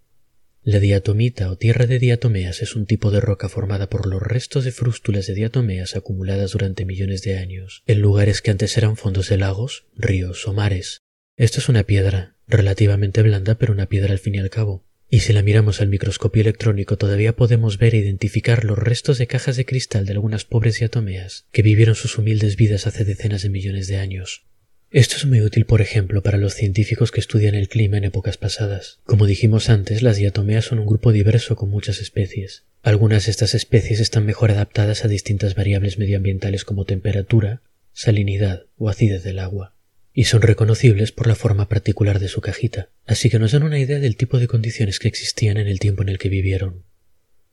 La 0.62 0.80
diatomita 0.80 1.50
o 1.50 1.58
tierra 1.58 1.88
de 1.88 2.00
diatomeas 2.00 2.62
es 2.62 2.76
un 2.76 2.86
tipo 2.86 3.12
de 3.12 3.22
roca 3.22 3.48
formada 3.48 3.90
por 3.90 4.06
los 4.06 4.22
restos 4.22 4.66
de 4.66 4.74
frústulas 4.74 5.26
de 5.26 5.36
diatomeas 5.36 5.96
acumuladas 5.96 6.52
durante 6.52 6.84
millones 6.84 7.22
de 7.22 7.38
años, 7.38 7.82
en 7.88 8.02
lugares 8.02 8.42
que 8.42 8.52
antes 8.52 8.78
eran 8.78 8.98
fondos 8.98 9.30
de 9.30 9.38
lagos, 9.38 9.86
ríos 9.96 10.46
o 10.46 10.54
mares. 10.54 11.02
Esto 11.39 11.62
es 11.62 11.69
una 11.69 11.84
piedra, 11.84 12.36
relativamente 12.50 13.22
blanda, 13.22 13.55
pero 13.55 13.72
una 13.72 13.86
piedra 13.86 14.12
al 14.12 14.19
fin 14.19 14.36
y 14.36 14.39
al 14.39 14.50
cabo. 14.50 14.84
Y 15.10 15.22
si 15.22 15.31
la 15.31 15.41
miramos 15.41 15.79
al 15.79 15.88
microscopio 15.88 16.41
electrónico 16.41 16.98
todavía 16.98 17.34
podemos 17.34 17.77
ver 17.77 17.96
e 17.96 18.00
identificar 18.00 18.65
los 18.65 18.77
restos 18.77 19.17
de 19.17 19.27
cajas 19.27 19.55
de 19.55 19.63
cristal 19.63 20.05
de 20.05 20.12
algunas 20.12 20.43
pobres 20.43 20.79
diatomeas 20.79 21.46
que 21.53 21.62
vivieron 21.62 21.96
sus 21.96 22.17
humildes 22.17 22.58
vidas 22.58 22.88
hace 22.88 23.05
decenas 23.05 23.41
de 23.41 23.51
millones 23.51 23.88
de 23.88 23.96
años. 23.96 24.43
Esto 24.91 25.15
es 25.15 25.25
muy 25.25 25.39
útil, 25.39 25.63
por 25.63 25.79
ejemplo, 25.79 26.22
para 26.22 26.38
los 26.38 26.55
científicos 26.55 27.10
que 27.10 27.22
estudian 27.22 27.55
el 27.55 27.69
clima 27.69 27.96
en 27.96 28.03
épocas 28.03 28.36
pasadas. 28.36 29.00
Como 29.05 29.25
dijimos 29.25 29.69
antes, 29.69 30.01
las 30.01 30.17
diatomeas 30.17 30.65
son 30.65 30.79
un 30.79 30.88
grupo 30.88 31.13
diverso 31.13 31.55
con 31.55 31.69
muchas 31.69 32.01
especies. 32.01 32.65
Algunas 32.84 33.27
de 33.27 33.31
estas 33.31 33.55
especies 33.55 34.01
están 34.01 34.25
mejor 34.25 34.51
adaptadas 34.51 35.05
a 35.05 35.08
distintas 35.08 35.55
variables 35.55 36.00
medioambientales 36.00 36.65
como 36.65 36.84
temperatura, 36.84 37.62
salinidad 37.93 38.63
o 38.75 38.89
acidez 38.89 39.24
del 39.24 39.39
agua, 39.39 39.74
y 40.20 40.26
son 40.26 40.42
reconocibles 40.42 41.14
por 41.14 41.28
la 41.28 41.36
forma 41.36 41.70
particular 41.70 42.20
de 42.20 42.28
su 42.28 42.42
cajita, 42.42 42.90
así 43.06 43.30
que 43.30 43.40
nos 43.40 43.54
dan 43.54 43.64
una 43.64 43.80
idea 43.80 44.00
del 44.00 44.18
tipo 44.18 44.38
de 44.38 44.48
condiciones 44.48 45.00
que 45.00 45.08
existían 45.08 45.56
en 45.56 45.68
el 45.68 45.80
tiempo 45.80 46.02
en 46.02 46.10
el 46.10 46.18
que 46.18 46.28
vivieron. 46.28 46.84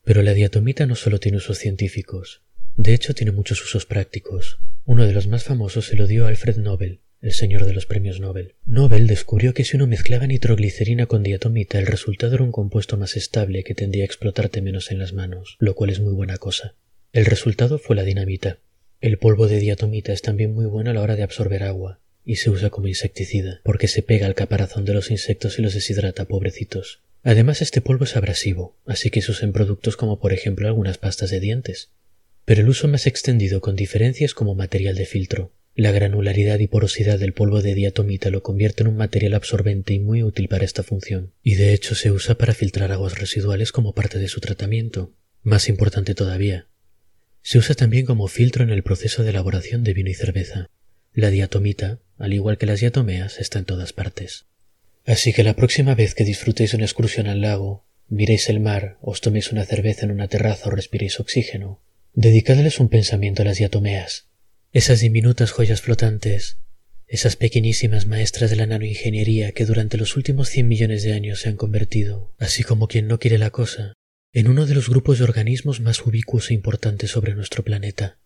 Pero 0.03 0.21
la 0.25 0.35
diatomita 0.35 0.85
no 0.85 0.97
solo 0.97 1.21
tiene 1.21 1.39
usos 1.39 1.59
científicos, 1.59 2.43
de 2.75 2.93
hecho 2.93 3.15
tiene 3.15 3.31
muchos 3.31 3.63
usos 3.63 3.87
prácticos. 3.87 4.59
Uno 4.85 5.07
de 5.07 5.13
los 5.13 5.29
más 5.29 5.45
famosos 5.45 5.87
se 5.87 5.95
lo 5.95 6.09
dio 6.09 6.27
Alfred 6.27 6.57
Nobel, 6.57 6.99
el 7.23 7.35
señor 7.35 7.67
de 7.67 7.73
los 7.73 7.87
premios 7.87 8.19
Nobel. 8.19 8.57
Nobel 8.65 9.07
descubrió 9.07 9.55
que 9.55 9.63
si 9.63 9.77
uno 9.77 9.87
mezclaba 9.87 10.27
nitroglicerina 10.27 11.07
con 11.07 11.23
diatomita, 11.23 11.79
el 11.79 11.87
resultado 11.87 12.35
era 12.35 12.43
un 12.43 12.51
compuesto 12.51 12.97
más 12.97 13.17
estable 13.17 13.63
que 13.63 13.77
tendía 13.77 14.03
a 14.03 14.07
explotarte 14.07 14.61
menos 14.61 14.91
en 14.91 14.99
las 14.99 15.13
manos, 15.13 15.57
lo 15.61 15.77
cual 15.77 15.91
es 15.91 16.01
muy 16.01 16.15
buena 16.15 16.39
cosa. 16.39 16.75
El 17.13 17.27
resultado 17.27 17.79
fue 17.79 17.95
la 17.95 18.03
dinamita. 18.03 18.59
El 19.01 19.19
polvo 19.19 19.47
de 19.47 19.61
diatomita 19.61 20.13
es 20.13 20.21
también 20.21 20.53
muy 20.53 20.67
bueno 20.67 20.91
a 20.91 20.95
la 20.95 21.03
hora 21.03 21.15
de 21.15 21.23
absorber 21.23 21.63
agua, 21.63 22.01
y 22.27 22.37
se 22.37 22.51
usa 22.51 22.69
como 22.69 22.89
insecticida, 22.89 23.61
porque 23.65 23.89
se 23.89 24.03
pega 24.03 24.27
al 24.27 24.35
caparazón 24.35 24.85
de 24.85 24.93
los 24.93 25.11
insectos 25.11 25.59
y 25.59 25.63
los 25.63 25.73
deshidrata, 25.73 26.27
pobrecitos. 26.27 27.01
Además, 27.23 27.63
este 27.63 27.81
polvo 27.81 28.05
es 28.05 28.17
abrasivo, 28.17 28.77
así 28.85 29.09
que 29.09 29.23
se 29.23 29.31
usa 29.31 29.47
en 29.47 29.53
productos 29.53 29.97
como 29.97 30.21
por 30.21 30.35
ejemplo 30.35 30.67
algunas 30.67 30.99
pastas 30.99 31.31
de 31.31 31.41
dientes. 31.41 31.91
Pero 32.45 32.61
el 32.61 32.69
uso 32.69 32.89
más 32.89 33.07
extendido 33.07 33.63
con 33.63 33.77
diferencia 33.77 34.27
es 34.27 34.35
como 34.35 34.55
material 34.55 34.97
de 34.97 35.07
filtro, 35.07 35.53
la 35.79 35.93
granularidad 35.93 36.59
y 36.59 36.69
porosidad 36.69 37.19
del 37.19 37.35
polvo 37.35 37.61
de 37.61 37.75
diatomita 37.75 38.31
lo 38.31 38.43
convierte 38.43 38.83
en 38.83 38.89
un 38.89 38.97
material 38.97 39.35
absorbente 39.35 39.93
y 39.93 39.99
muy 39.99 40.23
útil 40.23 40.49
para 40.49 40.65
esta 40.65 40.83
función, 40.83 41.35
y 41.43 41.57
de 41.57 41.75
hecho 41.75 41.95
se 41.95 42.11
usa 42.11 42.39
para 42.39 42.55
filtrar 42.55 42.93
aguas 42.93 43.19
residuales 43.19 43.73
como 43.73 43.95
parte 43.95 44.19
de 44.19 44.29
su 44.29 44.41
tratamiento. 44.41 45.13
Más 45.43 45.69
importante 45.69 46.15
todavía, 46.15 46.67
se 47.43 47.59
usa 47.59 47.75
también 47.75 48.07
como 48.07 48.27
filtro 48.27 48.65
en 48.65 48.71
el 48.71 48.83
proceso 48.83 49.23
de 49.23 49.31
elaboración 49.31 49.85
de 49.85 49.93
vino 49.93 50.09
y 50.09 50.15
cerveza. 50.15 50.71
La 51.13 51.29
diatomita, 51.29 52.01
al 52.19 52.33
igual 52.33 52.59
que 52.59 52.67
las 52.67 52.81
diatomeas, 52.81 53.39
está 53.39 53.59
en 53.59 53.65
todas 53.65 53.93
partes. 53.93 54.47
Así 55.05 55.33
que 55.33 55.45
la 55.45 55.55
próxima 55.55 55.95
vez 55.95 56.15
que 56.15 56.25
disfrutéis 56.25 56.75
una 56.75 56.85
excursión 56.85 57.27
al 57.27 57.41
lago, 57.41 57.87
miréis 58.09 58.49
el 58.49 58.61
mar, 58.61 58.99
os 59.01 59.21
toméis 59.21 59.53
una 59.53 59.65
cerveza 59.65 60.05
en 60.05 60.13
una 60.13 60.29
terraza 60.29 60.69
o 60.69 60.71
respiréis 60.71 61.21
oxígeno, 61.21 61.81
dedicadles 62.13 62.81
un 62.81 62.89
pensamiento 62.89 63.43
a 63.43 63.45
las 63.45 63.59
diatomeas, 63.59 64.29
esas 64.73 65.01
diminutas 65.01 65.53
joyas 65.53 65.81
flotantes, 65.81 66.59
esas 67.07 67.37
pequeñísimas 67.37 68.07
maestras 68.07 68.51
de 68.51 68.57
la 68.57 68.67
nanoingeniería 68.67 69.53
que 69.53 69.65
durante 69.65 69.97
los 69.97 70.17
últimos 70.17 70.49
cien 70.49 70.67
millones 70.67 71.05
de 71.05 71.13
años 71.13 71.41
se 71.41 71.49
han 71.49 71.57
convertido, 71.57 72.35
así 72.39 72.65
como 72.65 72.89
quien 72.89 73.07
no 73.07 73.19
quiere 73.21 73.39
la 73.39 73.51
cosa, 73.51 73.93
en 74.33 74.49
uno 74.49 74.67
de 74.67 74.75
los 74.75 74.89
grupos 74.89 75.19
de 75.19 75.25
organismos 75.25 75.81
más 75.81 76.05
ubicuos 76.05 76.51
e 76.51 76.55
importantes 76.55 77.13
sobre 77.13 77.35
nuestro 77.35 77.63
planeta. 77.63 78.19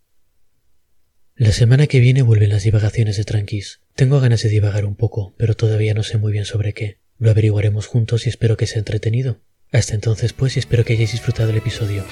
La 1.40 1.52
semana 1.52 1.86
que 1.86 2.00
viene 2.00 2.20
vuelven 2.20 2.50
las 2.50 2.64
divagaciones 2.64 3.16
de 3.16 3.24
Tranquis. 3.24 3.80
Tengo 3.94 4.20
ganas 4.20 4.42
de 4.42 4.50
divagar 4.50 4.84
un 4.84 4.94
poco, 4.94 5.32
pero 5.38 5.54
todavía 5.54 5.94
no 5.94 6.02
sé 6.02 6.18
muy 6.18 6.32
bien 6.32 6.44
sobre 6.44 6.74
qué. 6.74 6.98
Lo 7.18 7.30
averiguaremos 7.30 7.86
juntos 7.86 8.26
y 8.26 8.28
espero 8.28 8.58
que 8.58 8.66
sea 8.66 8.80
entretenido. 8.80 9.40
Hasta 9.72 9.94
entonces 9.94 10.34
pues 10.34 10.56
y 10.56 10.58
espero 10.58 10.84
que 10.84 10.92
hayáis 10.92 11.12
disfrutado 11.12 11.48
el 11.48 11.56
episodio. 11.56 12.04